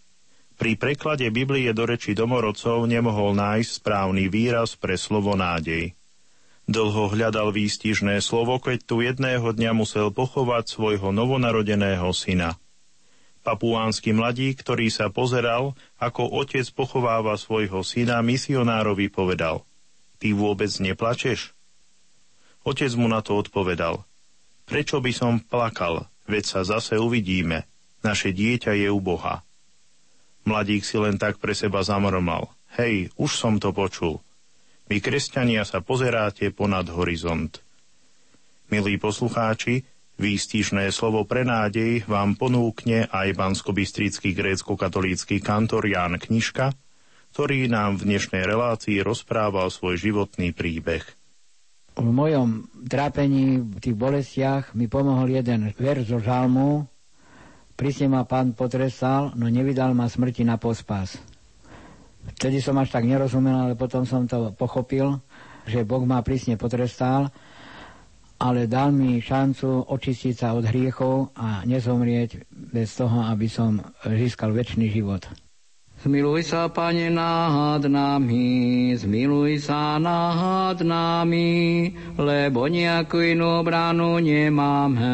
Pri 0.60 0.76
preklade 0.76 1.24
Biblie 1.32 1.72
do 1.72 1.88
reči 1.88 2.12
domorodcov 2.12 2.84
nemohol 2.84 3.32
nájsť 3.32 3.80
správny 3.80 4.28
výraz 4.28 4.76
pre 4.76 5.00
slovo 5.00 5.40
nádej. 5.40 5.96
Dlho 6.68 7.08
hľadal 7.08 7.48
výstižné 7.48 8.20
slovo, 8.20 8.60
keď 8.60 8.84
tu 8.84 9.00
jedného 9.00 9.56
dňa 9.56 9.72
musel 9.72 10.12
pochovať 10.12 10.68
svojho 10.68 11.16
novonarodeného 11.16 12.12
syna. 12.12 12.60
Papuánsky 13.40 14.12
mladík, 14.12 14.60
ktorý 14.60 14.92
sa 14.92 15.08
pozeral, 15.08 15.72
ako 15.96 16.28
otec 16.44 16.68
pochováva 16.76 17.40
svojho 17.40 17.80
syna, 17.80 18.20
misionárovi 18.20 19.08
povedal 19.08 19.64
Ty 20.20 20.36
vôbec 20.36 20.68
neplačeš? 20.76 21.56
Otec 22.68 22.92
mu 23.00 23.08
na 23.08 23.24
to 23.24 23.40
odpovedal 23.40 24.04
Prečo 24.70 25.02
by 25.02 25.10
som 25.10 25.42
plakal, 25.42 26.06
veď 26.30 26.44
sa 26.46 26.60
zase 26.62 26.94
uvidíme. 26.94 27.66
Naše 28.06 28.30
dieťa 28.30 28.78
je 28.78 28.86
u 28.86 29.02
Boha. 29.02 29.42
Mladík 30.46 30.86
si 30.86 30.94
len 30.94 31.18
tak 31.18 31.42
pre 31.42 31.58
seba 31.58 31.82
zamrmal. 31.82 32.46
Hej, 32.78 33.10
už 33.18 33.34
som 33.34 33.58
to 33.58 33.74
počul. 33.74 34.22
Vy, 34.86 35.02
kresťania, 35.02 35.66
sa 35.66 35.82
pozeráte 35.82 36.54
ponad 36.54 36.86
horizont. 36.86 37.58
Milí 38.70 38.94
poslucháči, 38.94 39.82
výstižné 40.22 40.94
slovo 40.94 41.26
pre 41.26 41.42
nádej 41.42 42.06
vám 42.06 42.38
ponúkne 42.38 43.10
aj 43.10 43.34
banskobistrický 43.34 44.38
grécko-katolícky 44.38 45.42
kantor 45.42 45.90
Ján 45.90 46.14
Knižka, 46.22 46.78
ktorý 47.34 47.66
nám 47.66 47.98
v 47.98 48.14
dnešnej 48.14 48.46
relácii 48.46 49.02
rozprával 49.02 49.66
svoj 49.74 49.98
životný 49.98 50.54
príbeh– 50.54 51.02
v 52.00 52.10
mojom 52.10 52.48
trápení, 52.88 53.60
v 53.60 53.78
tých 53.78 53.96
bolestiach 53.96 54.72
mi 54.72 54.88
pomohol 54.88 55.36
jeden 55.36 55.70
ver 55.76 56.00
zo 56.02 56.18
žalmu 56.18 56.88
Prísne 57.80 58.12
ma 58.12 58.28
pán 58.28 58.52
potrestal, 58.52 59.32
no 59.40 59.48
nevydal 59.48 59.96
ma 59.96 60.04
smrti 60.04 60.44
na 60.44 60.60
pospas. 60.60 61.16
Vtedy 62.36 62.60
som 62.60 62.76
až 62.76 62.92
tak 62.92 63.08
nerozumel, 63.08 63.56
ale 63.56 63.72
potom 63.72 64.04
som 64.04 64.28
to 64.28 64.52
pochopil, 64.52 65.16
že 65.64 65.88
Boh 65.88 66.04
ma 66.04 66.20
prísne 66.20 66.60
potrestal, 66.60 67.32
ale 68.36 68.68
dal 68.68 68.92
mi 68.92 69.16
šancu 69.24 69.88
očistiť 69.88 70.34
sa 70.36 70.52
od 70.52 70.68
hriechov 70.68 71.32
a 71.32 71.64
nezomrieť 71.64 72.52
bez 72.52 73.00
toho, 73.00 73.24
aby 73.32 73.48
som 73.48 73.80
získal 74.04 74.52
väčší 74.52 74.92
život. 74.92 75.24
Zmiluj 76.00 76.48
sa, 76.48 76.64
Pane, 76.72 77.12
nad 77.12 77.84
nami, 77.84 78.96
zmiluj 78.96 79.68
sa 79.68 80.00
nad 80.00 80.80
nami, 80.80 81.92
lebo 82.16 82.72
nejakú 82.72 83.20
inú 83.20 83.60
bránu 83.60 84.16
nemáme. 84.16 85.12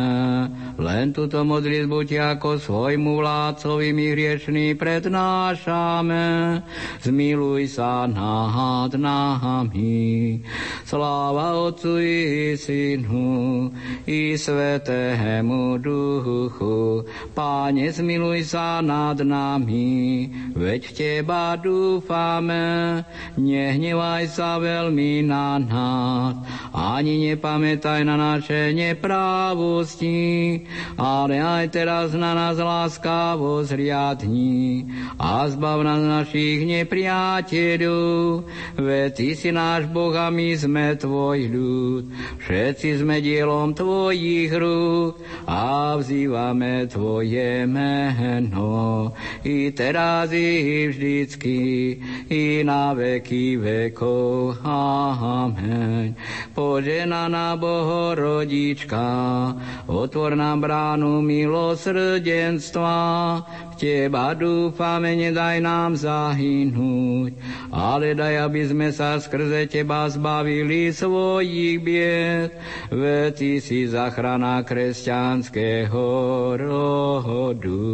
Len 0.79 1.11
túto 1.11 1.43
modlitbu 1.43 2.07
ti 2.07 2.23
ako 2.23 2.63
svojmu 2.63 3.19
vládcovi 3.19 3.91
my 3.91 4.07
hriešný 4.15 4.79
prednášame. 4.79 6.63
Zmiluj 7.03 7.67
sa 7.67 8.07
nad 8.07 8.95
nami. 8.95 10.39
Sláva 10.87 11.67
Otcu 11.67 11.99
i 11.99 12.55
Synu 12.55 13.75
i 14.07 14.39
Svetému 14.39 15.83
Duchu. 15.83 17.03
Páne, 17.35 17.91
zmiluj 17.91 18.55
sa 18.55 18.79
nad 18.79 19.19
nami. 19.19 20.31
Veď 20.55 20.76
veď 20.77 20.85
v 20.85 20.93
Teba 20.93 21.57
dúfame, 21.57 23.01
nehnevaj 23.41 24.29
sa 24.29 24.61
veľmi 24.61 25.25
na 25.25 25.57
nás, 25.57 26.37
ani 26.77 27.33
nepamätaj 27.33 28.05
na 28.05 28.21
naše 28.21 28.77
neprávosti, 28.77 30.61
ale 31.01 31.41
aj 31.41 31.73
teraz 31.73 32.13
na 32.13 32.37
nás 32.37 32.61
láskavo 32.61 33.65
zriadni 33.65 34.85
a 35.17 35.49
zbav 35.49 35.81
nás 35.81 36.05
našich 36.05 36.69
nepriateľov, 36.69 38.45
veď 38.77 39.09
Ty 39.17 39.29
si 39.33 39.49
náš 39.49 39.89
Boh 39.89 40.13
a 40.13 40.29
my 40.29 40.61
sme 40.61 40.93
Tvoj 41.01 41.41
ľud, 41.57 42.05
všetci 42.45 43.01
sme 43.01 43.25
dielom 43.25 43.73
Tvojich 43.73 44.53
rúk 44.53 45.25
a 45.49 45.97
vzývame 45.97 46.85
Tvoje 46.93 47.65
meno. 47.65 49.09
I 49.41 49.73
teraz, 49.73 50.37
i 50.37 50.66
vždycky 50.91 51.59
i 52.27 52.67
na 52.67 52.93
veky 52.93 53.57
vekov. 53.57 54.59
Amen. 54.67 56.19
Poženaná 56.53 57.57
Bohorodička, 57.57 59.09
otvor 59.87 60.35
nám 60.35 60.61
bránu 60.61 61.23
milosrdenstva, 61.23 62.99
v 63.47 63.75
Teba 63.79 64.33
dúfame, 64.33 65.15
nedaj 65.15 65.61
nám 65.63 65.95
zahynúť, 66.01 67.37
ale 67.71 68.17
daj, 68.17 68.51
aby 68.51 68.63
sme 68.67 68.89
sa 68.91 69.21
skrze 69.21 69.69
Teba 69.69 70.09
zbavili 70.09 70.91
svojich 70.91 71.79
bied, 71.85 72.51
veď 72.89 73.37
Ty 73.37 73.53
si 73.61 73.85
zachrana 73.85 74.65
kresťanského 74.65 76.09
rodu. 76.57 77.85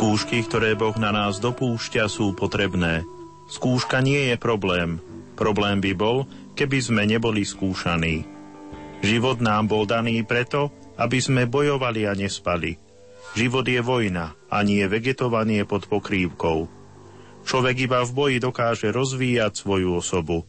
Skúšky, 0.00 0.40
ktoré 0.48 0.80
Boh 0.80 0.96
na 0.96 1.12
nás 1.12 1.44
dopúšťa, 1.44 2.08
sú 2.08 2.32
potrebné. 2.32 3.04
Skúška 3.52 4.00
nie 4.00 4.32
je 4.32 4.40
problém. 4.40 4.96
Problém 5.36 5.76
by 5.76 5.92
bol, 5.92 6.24
keby 6.56 6.80
sme 6.80 7.04
neboli 7.04 7.44
skúšaní. 7.44 8.24
Život 9.04 9.44
nám 9.44 9.68
bol 9.68 9.84
daný 9.84 10.24
preto, 10.24 10.72
aby 10.96 11.20
sme 11.20 11.44
bojovali 11.44 12.08
a 12.08 12.16
nespali. 12.16 12.80
Život 13.36 13.68
je 13.68 13.84
vojna 13.84 14.32
a 14.48 14.64
nie 14.64 14.80
vegetovanie 14.88 15.68
pod 15.68 15.84
pokrývkou. 15.84 16.64
Človek 17.44 17.84
iba 17.84 18.00
v 18.00 18.10
boji 18.16 18.36
dokáže 18.40 18.88
rozvíjať 18.88 19.52
svoju 19.52 20.00
osobu. 20.00 20.48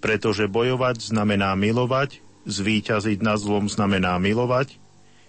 Pretože 0.00 0.48
bojovať 0.48 1.12
znamená 1.12 1.52
milovať, 1.60 2.24
zvíťaziť 2.48 3.20
nad 3.20 3.36
zlom 3.36 3.68
znamená 3.68 4.16
milovať, 4.16 4.80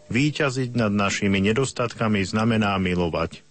výťaziť 0.08 0.80
nad 0.80 0.96
našimi 0.96 1.44
nedostatkami 1.44 2.24
znamená 2.24 2.80
milovať. 2.80 3.49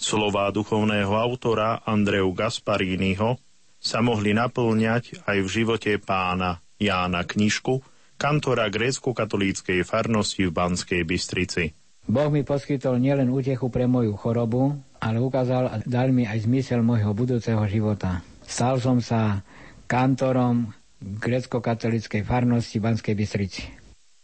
Slová 0.00 0.48
duchovného 0.48 1.12
autora 1.12 1.84
Andreu 1.84 2.32
Gasparínyho 2.32 3.36
sa 3.76 4.00
mohli 4.00 4.32
naplňať 4.32 5.28
aj 5.28 5.38
v 5.44 5.48
živote 5.52 5.92
pána 6.00 6.64
Jána 6.80 7.28
Knižku, 7.28 7.84
kantora 8.16 8.72
grécko-katolíckej 8.72 9.84
farnosti 9.84 10.48
v 10.48 10.56
Banskej 10.56 11.04
Bystrici. 11.04 11.76
Boh 12.08 12.32
mi 12.32 12.48
poskytol 12.48 12.96
nielen 12.96 13.28
útechu 13.28 13.68
pre 13.68 13.84
moju 13.84 14.16
chorobu, 14.16 14.72
ale 15.04 15.20
ukázal 15.20 15.68
a 15.68 15.76
dal 15.84 16.16
mi 16.16 16.24
aj 16.24 16.48
zmysel 16.48 16.80
môjho 16.80 17.12
budúceho 17.12 17.60
života. 17.68 18.24
Stal 18.40 18.80
som 18.80 19.04
sa 19.04 19.44
kantorom 19.84 20.72
grécko-katolíckej 20.96 22.24
farnosti 22.24 22.80
v 22.80 22.84
Banskej 22.88 23.12
Bystrici. 23.12 23.62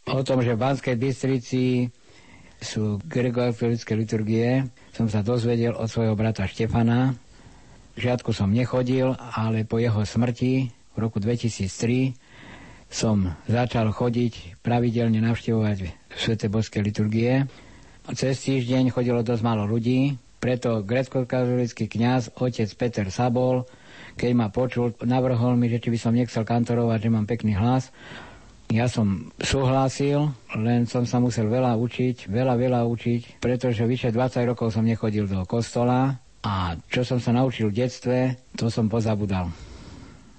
O 0.09 0.25
tom, 0.25 0.41
že 0.41 0.57
v 0.57 0.63
Banskej 0.73 0.97
Bystrici 0.97 1.93
sú 2.67 2.99
gregorické 3.07 3.95
liturgie, 3.95 4.67
som 4.91 5.07
sa 5.07 5.23
dozvedel 5.23 5.79
od 5.79 5.87
svojho 5.87 6.19
brata 6.19 6.43
Štefana. 6.51 7.15
Žiadku 7.95 8.35
som 8.35 8.51
nechodil, 8.51 9.15
ale 9.15 9.63
po 9.63 9.79
jeho 9.79 10.03
smrti 10.03 10.69
v 10.69 10.97
roku 10.99 11.23
2003 11.23 12.19
som 12.91 13.39
začal 13.47 13.95
chodiť, 13.95 14.59
pravidelne 14.67 15.23
navštevovať 15.23 16.11
Svete 16.19 16.51
Boské 16.51 16.83
liturgie. 16.83 17.47
Cez 18.15 18.43
týždeň 18.43 18.91
chodilo 18.91 19.23
dosť 19.23 19.43
málo 19.43 19.67
ľudí, 19.67 20.19
preto 20.39 20.83
grecko-katolický 20.83 21.91
kňaz, 21.91 22.39
otec 22.39 22.71
Peter 22.79 23.07
Sabol, 23.11 23.67
keď 24.17 24.31
ma 24.33 24.49
počul, 24.49 24.97
navrhol 25.05 25.59
mi, 25.61 25.69
že 25.69 25.83
či 25.83 25.93
by 25.93 25.99
som 25.99 26.17
nechcel 26.17 26.47
kantorovať, 26.47 26.99
že 27.03 27.11
mám 27.13 27.27
pekný 27.29 27.53
hlas. 27.59 27.93
Ja 28.67 28.91
som 28.91 29.31
súhlasil, 29.39 30.27
len 30.59 30.91
som 30.91 31.07
sa 31.07 31.23
musel 31.23 31.47
veľa 31.47 31.79
učiť, 31.79 32.27
veľa, 32.27 32.59
veľa 32.59 32.81
učiť, 32.83 33.39
pretože 33.39 33.87
vyše 33.87 34.11
20 34.11 34.43
rokov 34.43 34.75
som 34.75 34.83
nechodil 34.83 35.31
do 35.31 35.47
kostola 35.47 36.19
a 36.43 36.75
čo 36.91 37.07
som 37.07 37.23
sa 37.23 37.31
naučil 37.31 37.71
v 37.71 37.87
detstve, 37.87 38.19
to 38.59 38.67
som 38.67 38.91
pozabudal. 38.91 39.55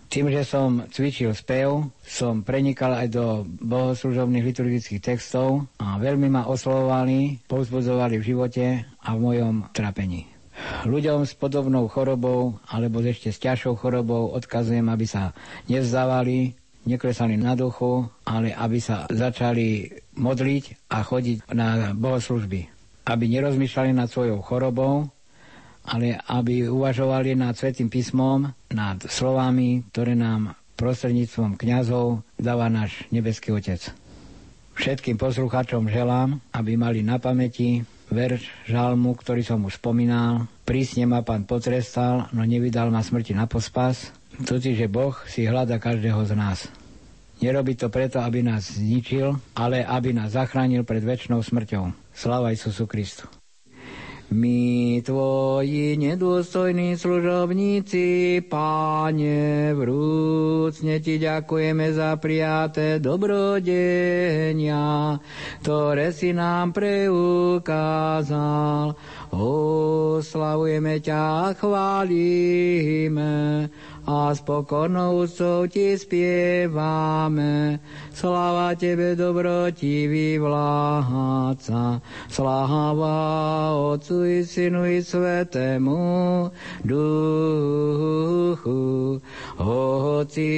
Tým, 0.08 0.32
že 0.32 0.48
som 0.48 0.88
cvičil 0.88 1.36
spev, 1.36 1.92
som 2.04 2.40
prenikal 2.44 2.96
aj 2.96 3.08
do 3.12 3.44
bohoslužobných 3.64 4.44
liturgických 4.44 5.04
textov 5.04 5.68
a 5.84 6.00
veľmi 6.00 6.32
ma 6.32 6.48
oslovovali, 6.48 7.44
povzbudzovali 7.48 8.16
v 8.16 8.28
živote 8.28 8.66
a 9.04 9.10
v 9.16 9.20
mojom 9.20 9.56
trapení. 9.76 10.28
Ľuďom 10.88 11.28
s 11.28 11.36
podobnou 11.36 11.92
chorobou 11.92 12.56
alebo 12.72 13.04
ešte 13.04 13.36
s 13.36 13.40
ťažšou 13.44 13.78
chorobou 13.78 14.32
odkazujem, 14.32 14.88
aby 14.88 15.06
sa 15.06 15.36
nevzdávali, 15.68 16.56
neklesali 16.86 17.40
na 17.40 17.56
duchu, 17.56 18.06
ale 18.28 18.54
aby 18.54 18.78
sa 18.78 19.08
začali 19.10 19.90
modliť 20.20 20.92
a 20.92 21.02
chodiť 21.02 21.38
na 21.56 21.98
bohoslužby. 21.98 22.68
Aby 23.08 23.32
nerozmýšľali 23.32 23.92
nad 23.96 24.12
svojou 24.12 24.44
chorobou, 24.44 25.08
ale 25.88 26.20
aby 26.28 26.68
uvažovali 26.68 27.40
nad 27.40 27.56
Svetým 27.56 27.88
písmom, 27.88 28.52
nad 28.76 29.00
slovami, 29.08 29.88
ktoré 29.90 30.20
nám 30.20 30.60
prostredníctvom 30.78 31.58
kňazov 31.58 32.22
dáva 32.38 32.70
náš 32.70 33.08
nebeský 33.10 33.56
Otec. 33.56 33.82
Všetkým 34.78 35.18
poslucháčom 35.18 35.90
želám, 35.90 36.38
aby 36.54 36.78
mali 36.78 37.02
na 37.02 37.18
pamäti 37.18 37.82
verš 38.14 38.46
žalmu, 38.70 39.18
ktorý 39.18 39.42
som 39.42 39.66
už 39.66 39.82
spomínal. 39.82 40.46
Prísne 40.64 41.10
ma 41.10 41.26
pán 41.26 41.50
potrestal, 41.50 42.30
no 42.30 42.46
nevydal 42.46 42.94
ma 42.94 43.02
smrti 43.02 43.34
na 43.34 43.50
pospas, 43.50 44.14
totiž 44.44 44.86
že 44.86 44.88
Boh 44.92 45.18
si 45.26 45.46
hľada 45.46 45.82
každého 45.82 46.22
z 46.26 46.34
nás. 46.38 46.70
Nerobí 47.38 47.78
to 47.78 47.94
preto, 47.94 48.18
aby 48.22 48.42
nás 48.42 48.82
zničil, 48.82 49.38
ale 49.54 49.86
aby 49.86 50.10
nás 50.10 50.34
zachránil 50.34 50.82
pred 50.82 51.06
väčšnou 51.06 51.46
smrťou. 51.46 51.94
Sláva 52.10 52.50
Isusu 52.50 52.90
Kristu. 52.90 53.30
My 54.28 55.00
tvoji 55.08 55.96
nedôstojní 55.96 57.00
služobníci, 57.00 58.44
páne, 58.52 59.72
vrúcne 59.72 61.00
ti 61.00 61.16
ďakujeme 61.16 61.96
za 61.96 62.20
prijaté 62.20 63.00
dobrodenia, 63.00 64.76
ktoré 65.64 66.12
si 66.12 66.36
nám 66.36 66.76
preukázal 66.76 68.20
Oslavujeme 69.32 71.04
ťa, 71.04 71.56
chválime 71.60 73.32
a 74.08 74.32
s 74.32 74.40
pokornou 74.40 75.28
úctou 75.28 75.68
ti 75.68 76.00
spievame. 76.00 77.84
Sláva 78.16 78.72
tebe, 78.80 79.20
dobrotivý 79.20 80.40
vládca, 80.40 82.00
sláva 82.32 83.20
Otcu 83.76 84.24
i 84.24 84.48
Synu 84.48 84.88
i 84.88 85.04
Svetému 85.04 86.48
Duchu. 86.88 88.80
Hoci 89.60 90.52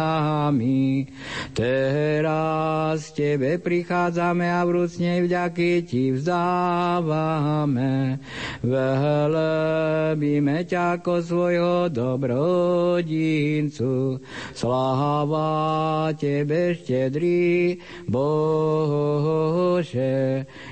Teraz 1.57 3.11
ste 3.11 3.30
Tebe 3.31 3.63
prichádzame 3.63 4.43
a 4.43 4.59
vrúcne 4.67 5.23
vďaky 5.23 5.87
Ti 5.87 6.19
vzdávame. 6.19 8.19
Velebíme 8.59 10.67
ťa 10.67 10.99
ako 10.99 11.23
svojho 11.23 11.87
dobrodincu. 11.87 14.19
Sláva 14.51 16.11
Tebe 16.19 16.75
štedrý 16.75 17.79
Bože, 18.11 18.43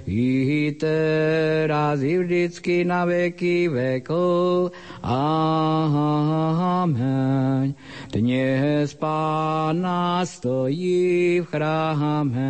i 0.03 0.27
teraz 0.75 2.03
i 2.03 2.19
vždycky 2.19 2.83
na 2.83 3.07
veky 3.07 3.71
vekov. 3.71 4.75
Amen. 5.07 6.11
Dnes 8.11 8.91
Pána 8.99 10.27
stojí 10.27 11.39
v 11.39 11.47
chráme 11.47 12.48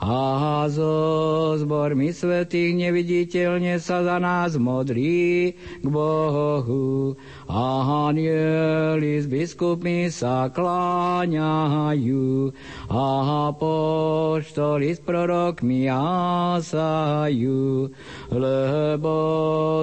a 0.00 0.68
zo 0.68 1.56
zbormi 1.56 2.12
svetých 2.12 2.76
neviditeľne 2.76 3.80
sa 3.80 4.04
za 4.04 4.18
nás 4.20 4.56
modrí 4.58 5.54
k 5.54 5.86
Bohu. 5.86 7.14
Anieli 7.48 9.20
s 9.20 9.26
biskupmi 9.30 10.10
sa 10.10 10.48
kláňajú 10.50 12.52
a 12.90 13.52
poštoli 13.52 14.94
s 14.96 15.00
prorokmi 15.04 15.84
jasajú, 15.88 17.90
lebo 18.32 19.14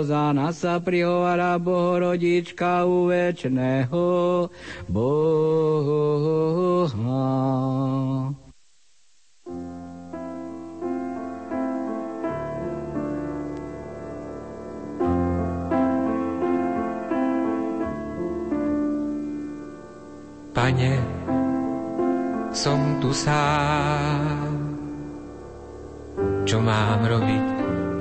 za 0.06 0.34
nás 0.34 0.58
sa 0.62 0.80
prihovára 0.82 1.60
Bohorodička 1.62 2.86
u 2.86 3.06
večného 3.10 4.50
Boha. 4.90 5.22
Pane, 20.52 20.94
som 22.54 23.02
tu 23.02 23.10
sám. 23.10 24.78
Čo 26.46 26.62
mám 26.62 27.02
robiť, 27.02 27.46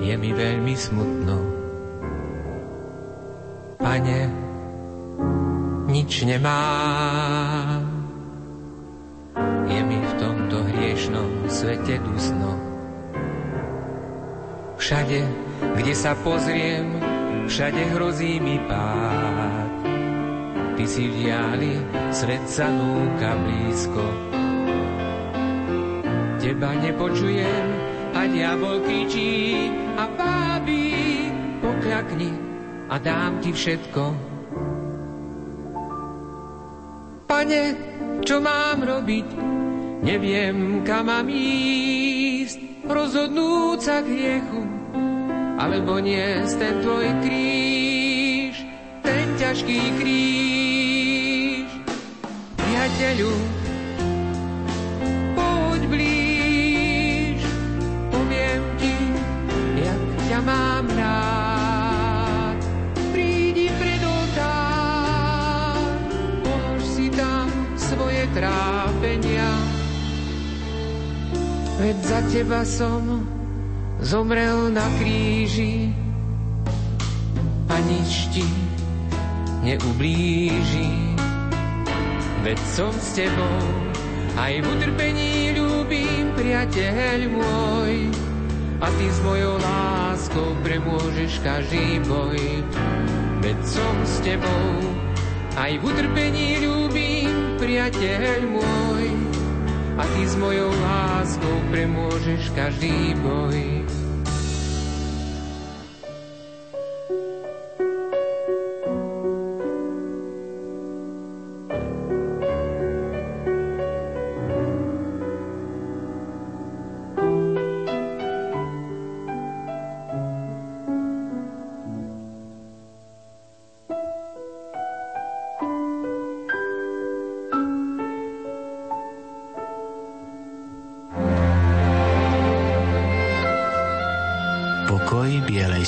je 0.05 0.14
mi 0.20 0.30
veľmi 0.36 0.74
smutno. 0.76 1.40
Pane, 3.80 4.20
nič 5.88 6.28
nemám. 6.28 7.80
Je 9.64 9.80
mi 9.80 9.96
v 9.96 10.12
tomto 10.51 10.66
hriešnom 10.66 11.46
svete 11.46 12.03
dusno. 12.03 12.59
Všade, 14.82 15.22
kde 15.78 15.94
sa 15.94 16.18
pozriem, 16.26 16.90
všade 17.46 17.94
hrozí 17.94 18.42
mi 18.42 18.59
pád. 18.66 19.70
Ty 20.74 20.84
si 20.90 21.07
v 21.07 21.14
diali, 21.22 21.78
svet 22.11 22.42
sa 22.51 22.66
núka 22.66 23.38
blízko. 23.38 24.03
Teba 26.42 26.74
nepočujem 26.82 27.66
a 28.18 28.26
diabol 28.26 28.82
kričí 28.82 29.70
a 29.94 30.11
vábí, 30.18 31.30
pokľakni 31.62 32.30
a 32.90 32.98
dám 32.98 33.38
ti 33.38 33.55
všetko 33.55 34.03
Pane, 37.30 37.62
čo 38.26 38.42
mám 38.42 38.82
robiť? 38.82 39.49
Neviem, 40.01 40.80
kam 40.88 41.12
mám 41.12 41.28
ísť, 41.28 42.88
rozhodnúť 42.88 43.78
sa 43.84 44.01
k 44.01 44.09
hriechu, 44.09 44.64
alebo 45.61 46.01
niesť 46.01 46.57
ten 46.57 46.74
tvoj 46.80 47.07
kríž, 47.20 48.57
ten 49.05 49.28
ťažký 49.36 49.80
kríž. 50.01 51.68
Priateľu, 52.57 53.59
Veď 71.80 71.96
za 72.04 72.20
teba 72.28 72.60
som 72.60 73.24
zomrel 74.04 74.68
na 74.68 74.84
kríži 75.00 75.88
a 77.72 77.76
nič 77.88 78.28
ti 78.36 78.44
neublíži. 79.64 81.16
Veď 82.44 82.60
som 82.68 82.92
s 82.92 83.16
tebou 83.16 83.64
aj 84.36 84.60
v 84.60 84.66
utrpení 84.76 85.56
ľúbim, 85.56 86.36
priateľ 86.36 87.18
môj. 87.32 88.12
A 88.84 88.86
ty 89.00 89.06
s 89.08 89.18
mojou 89.24 89.56
láskou 89.56 90.52
premôžeš 90.60 91.40
každý 91.40 91.96
boj. 92.04 92.60
Veď 93.40 93.56
som 93.64 93.96
s 94.04 94.20
tebou 94.20 94.68
aj 95.56 95.80
v 95.80 95.82
utrpení 95.88 96.60
ľúbim, 96.60 97.56
priateľ 97.56 98.40
môj, 98.52 98.99
a 100.01 100.05
ty 100.16 100.24
s 100.24 100.32
mojou 100.40 100.72
láskou 100.80 101.57
premôžeš 101.68 102.48
každý 102.57 103.12
boj. 103.20 103.79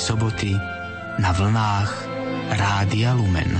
Soboty 0.03 0.51
na 1.15 1.31
vlnách 1.31 1.91
Rádia 2.59 3.15
Lumen. 3.15 3.55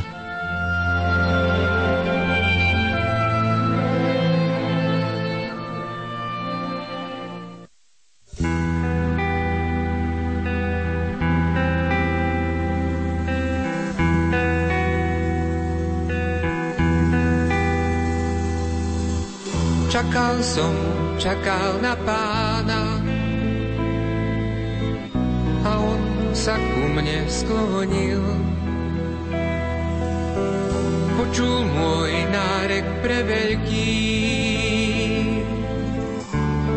Čakal 19.87 20.35
som, 20.43 20.75
čakal 21.15 21.79
na 21.79 21.95
pána, 22.03 22.92
sa 26.43 26.59
ku 26.59 26.83
mne 26.91 27.23
sklonil. 27.31 28.19
Počul 31.15 31.63
môj 31.71 32.11
nárek 32.35 32.83
pre 32.99 33.23
veľký 33.23 33.95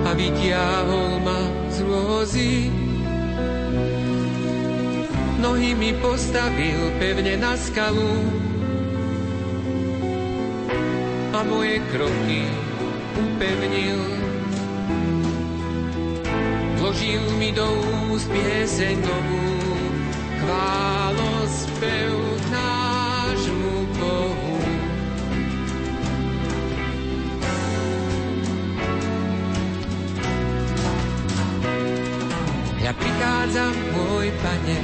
a 0.06 0.10
vytiahol 0.14 1.18
ma 1.18 1.50
z 1.74 1.76
rôzy. 1.82 2.54
Nohy 5.42 5.74
mi 5.74 5.98
postavil 5.98 6.94
pevne 7.02 7.34
na 7.34 7.58
skalu 7.58 8.22
a 11.34 11.42
moje 11.42 11.82
kroky 11.90 12.46
upevnil. 13.18 14.26
Vložil 16.78 17.26
mi 17.42 17.50
do 17.50 17.66
úst 18.14 18.30
pieseň 18.30 18.94
novú, 19.02 19.55
prichádzam, 33.46 33.74
môj 33.94 34.26
pane, 34.42 34.78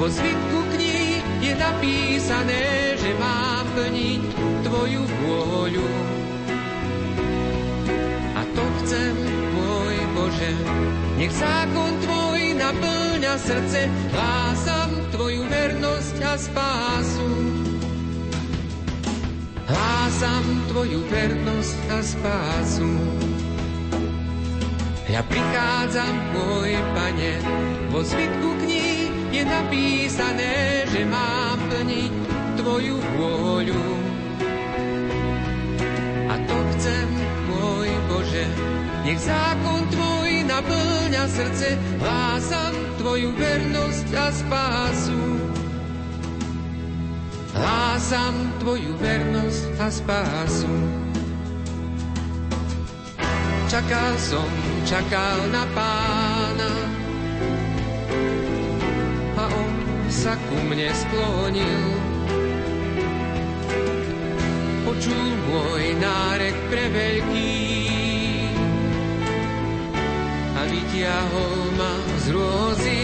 vo 0.00 0.06
zvitku 0.08 0.58
kníh 0.72 1.22
je 1.44 1.52
napísané, 1.52 2.62
že 2.96 3.10
mám 3.20 3.64
plniť 3.76 4.22
Tvoju 4.64 5.02
vôľu. 5.04 5.90
A 8.34 8.40
to 8.56 8.64
chcem, 8.82 9.14
môj 9.52 9.96
Bože, 10.16 10.52
nech 11.20 11.32
zákon 11.32 11.92
Tvoj 12.02 12.43
naplňa 12.58 13.34
srdce, 13.38 13.80
hlásam 14.14 14.90
Tvoju 15.10 15.42
vernosť 15.46 16.16
a 16.22 16.34
spásu. 16.38 17.30
Hlásam 19.64 20.44
Tvoju 20.70 21.00
vernosť 21.10 21.78
a 21.90 21.98
spásu. 22.02 22.92
Ja 25.10 25.22
prichádzam, 25.22 26.14
môj 26.34 26.74
Pane, 26.94 27.32
vo 27.94 28.02
zvitku 28.02 28.50
kníh 28.66 29.10
je 29.30 29.42
napísané, 29.46 30.86
že 30.90 31.06
mám 31.06 31.58
plniť 31.70 32.12
Tvoju 32.58 32.98
vôľu. 33.18 33.86
A 36.30 36.34
to 36.50 36.56
chcem, 36.74 37.08
môj 37.46 37.90
Bože, 38.10 38.46
nech 39.06 39.20
zákon 39.22 39.86
Tvoj 39.94 40.13
naplňa 40.54 41.24
srdce, 41.26 41.68
hlásam 41.98 42.74
Tvoju 43.02 43.34
vernosť 43.34 44.08
a 44.14 44.26
spásu. 44.30 45.22
Hlásam 47.54 48.34
Tvoju 48.62 48.94
vernosť 49.02 49.64
a 49.82 49.88
spásu. 49.90 50.74
Čakal 53.66 54.12
som, 54.22 54.50
čakal 54.86 55.38
na 55.50 55.66
pána, 55.74 56.72
a 59.34 59.44
on 59.50 59.74
sa 60.06 60.38
ku 60.38 60.56
mne 60.70 60.86
sklonil. 60.94 61.84
Počul 64.86 65.28
môj 65.50 65.82
nárek 65.98 66.54
pre 66.70 66.84
veľký 66.94 67.83
vytiahol 70.74 71.54
ma 71.78 71.94
z 72.18 72.26
rôzy. 72.34 73.02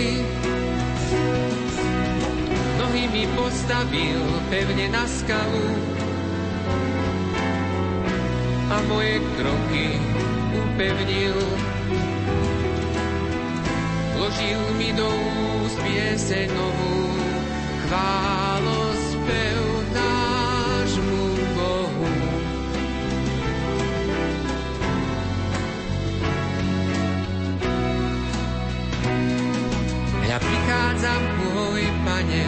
Nohy 2.83 3.07
mi 3.15 3.25
postavil 3.39 4.19
pevne 4.51 4.91
na 4.91 5.07
skalu. 5.07 5.71
A 8.71 8.77
moje 8.91 9.23
kroky 9.39 9.87
upevnil. 10.55 11.39
Vložil 14.19 14.63
mi 14.79 14.91
do 14.95 15.07
úst 15.63 15.79
pieseň 15.79 16.51
chválospev 17.87 18.80
prichádzam, 30.71 31.23
môj 31.35 31.83
pane, 32.07 32.45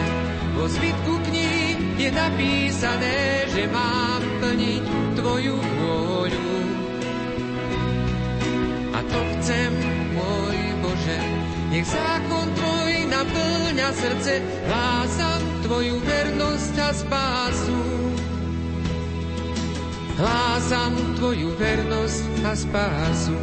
vo 0.55 0.63
zvitku 0.71 1.13
kníh 1.27 1.75
je 1.99 2.07
napísané, 2.07 3.43
že 3.51 3.67
mám 3.67 4.23
plniť 4.39 4.83
Tvoju 5.19 5.59
vôľu. 5.59 6.55
A 8.95 8.99
to 9.03 9.19
chcem, 9.35 9.75
môj 10.15 10.57
Bože, 10.79 11.19
nech 11.67 11.83
zákon 11.83 12.47
Tvoj 12.55 12.93
naplňa 13.11 13.89
srdce, 13.91 14.39
hlásam 14.71 15.41
Tvoju 15.67 15.99
vernosť 15.99 16.75
a 16.79 16.89
spásu. 16.95 17.81
Hlásam 20.15 20.95
Tvoju 21.19 21.51
vernosť 21.59 22.39
a 22.47 22.53
spásu. 22.55 23.39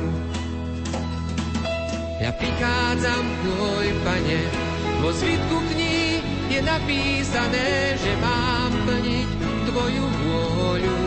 Ja 2.17 2.33
prichádzam, 2.33 3.25
môj 3.45 3.93
Pane, 4.09 4.70
vo 5.01 5.11
zvitku 5.13 5.57
kníh 5.73 6.21
je 6.53 6.61
napísané, 6.61 7.97
že 7.97 8.13
mám 8.21 8.73
plniť 8.85 9.29
Tvoju 9.71 10.07
vôľu. 10.07 11.03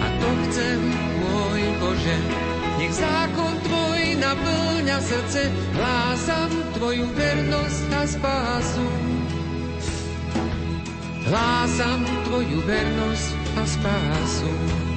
A 0.00 0.06
to 0.18 0.28
chcem, 0.48 0.78
môj 1.22 1.62
Bože, 1.78 2.18
nech 2.82 2.94
zákon 2.94 3.52
Tvoj 3.62 4.00
naplňa 4.18 4.98
srdce, 4.98 5.42
hlásam 5.78 6.50
Tvoju 6.78 7.06
vernosť 7.14 7.86
a 7.94 8.02
spásu. 8.10 8.88
Hlásam 11.30 12.00
Tvoju 12.26 12.58
vernosť 12.66 13.30
a 13.54 13.62
spásu. 13.64 14.91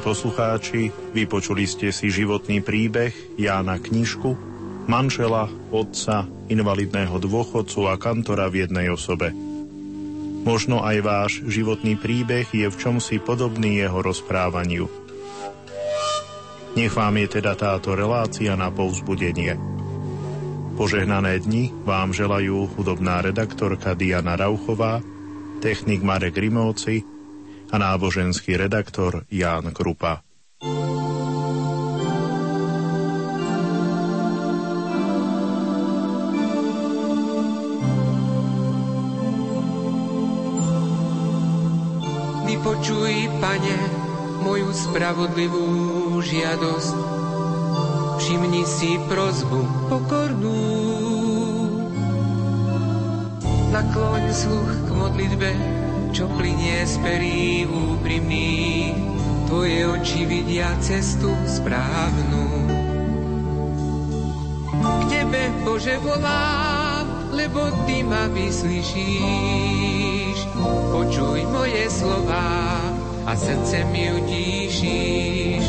Milí 0.00 0.16
poslucháči, 0.16 0.88
vypočuli 1.12 1.68
ste 1.68 1.92
si 1.92 2.08
životný 2.08 2.64
príbeh 2.64 3.12
Jána 3.36 3.76
Knižku, 3.76 4.32
manžela, 4.88 5.44
otca, 5.68 6.24
invalidného 6.48 7.20
dôchodcu 7.20 7.84
a 7.84 8.00
kantora 8.00 8.48
v 8.48 8.64
jednej 8.64 8.88
osobe. 8.88 9.28
Možno 10.40 10.80
aj 10.80 10.96
váš 11.04 11.32
životný 11.44 12.00
príbeh 12.00 12.48
je 12.48 12.72
v 12.72 12.76
čomsi 12.80 13.20
podobný 13.20 13.76
jeho 13.76 14.00
rozprávaniu. 14.00 14.88
Nech 16.80 16.96
vám 16.96 17.20
je 17.20 17.36
teda 17.36 17.52
táto 17.52 17.92
relácia 17.92 18.56
na 18.56 18.72
povzbudenie. 18.72 19.60
Požehnané 20.80 21.44
dni 21.44 21.76
vám 21.84 22.16
želajú 22.16 22.72
hudobná 22.72 23.20
redaktorka 23.20 23.92
Diana 23.92 24.32
Rauchová, 24.40 25.04
technik 25.60 26.00
Marek 26.00 26.40
Rimovci, 26.40 27.04
a 27.70 27.76
náboženský 27.78 28.58
redaktor 28.58 29.22
Ján 29.30 29.70
Krupa. 29.70 30.26
Vypočuj, 42.50 43.14
pane, 43.38 43.78
moju 44.42 44.70
spravodlivú 44.74 45.66
žiadosť. 46.18 46.96
Všimni 48.20 48.66
si 48.66 48.98
prozbu 49.06 49.60
pokornú. 49.86 50.58
Nakloň 53.70 54.24
sluch 54.34 54.70
k 54.84 54.88
modlitbe 54.90 55.50
čo 56.10 56.26
plinie 56.34 56.82
z 56.82 56.98
perí 57.06 57.62
úprimný, 57.70 58.90
tvoje 59.46 59.86
oči 59.86 60.26
vidia 60.26 60.74
cestu 60.82 61.30
správnu. 61.46 62.66
K 64.80 65.02
tebe, 65.06 65.54
Bože, 65.62 66.02
volám, 66.02 67.30
lebo 67.30 67.70
ty 67.86 68.02
ma 68.02 68.26
vyslyšíš. 68.26 68.98
Počuj 70.90 71.46
moje 71.46 71.86
slova 71.90 72.74
a 73.26 73.32
srdce 73.38 73.86
mi 73.94 74.10
utíšíš. 74.10 75.64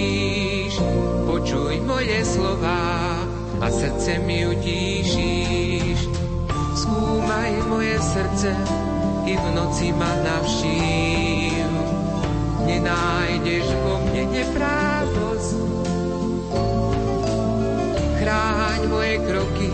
Počuj 1.28 1.84
moje 1.84 2.24
slova 2.24 3.16
a 3.62 3.68
srdce 3.72 4.22
mi 4.22 4.45
utíšíš. 4.45 5.99
Skúmaj 6.78 7.51
moje 7.70 7.97
srdce, 7.97 8.51
i 9.26 9.34
v 9.34 9.45
noci 9.58 9.89
ma 9.91 10.14
navštív. 10.24 11.70
Nenájdeš 12.68 13.68
vo 13.82 13.93
mne 14.08 14.24
neprávosť. 14.30 15.58
Chráň 18.22 18.80
moje 18.91 19.16
kroky 19.26 19.70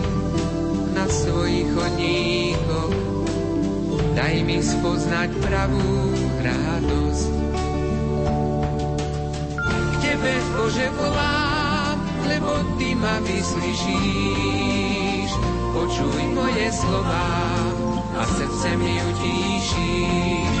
na 0.94 1.04
svojich 1.10 1.68
chodníkoch. 1.74 2.96
Daj 4.14 4.34
mi 4.46 4.62
spoznať 4.62 5.30
pravú 5.42 6.14
radosť. 6.38 7.32
K 9.58 9.94
Tebe, 9.98 10.34
Bože, 10.54 10.86
volám, 10.94 11.43
lebo 12.28 12.52
Ty 12.78 12.94
ma 12.94 13.18
vyslyšíš. 13.24 15.30
Počuj 15.74 16.22
moje 16.34 16.72
slová, 16.72 17.54
a 18.14 18.26
srdce 18.26 18.76
mi 18.76 19.02
utíšíš. 19.02 20.56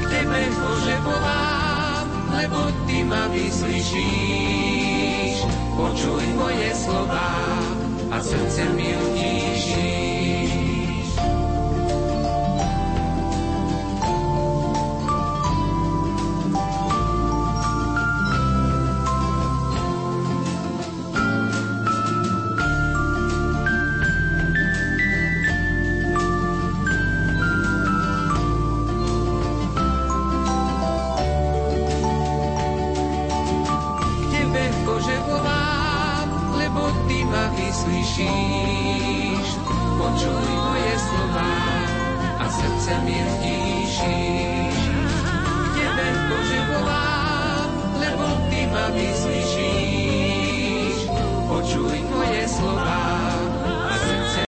K 0.00 0.02
Tebe, 0.12 0.42
Bože, 0.54 0.96
volám, 1.02 2.06
lebo 2.36 2.58
Ty 2.86 3.04
ma 3.04 3.28
vyslyšíš. 3.32 5.36
Počuj 5.76 6.24
moje 6.36 6.74
slova 6.74 7.30
a 8.12 8.20
srdce 8.20 8.64
mi 8.76 8.96
utíšíš. 8.96 10.05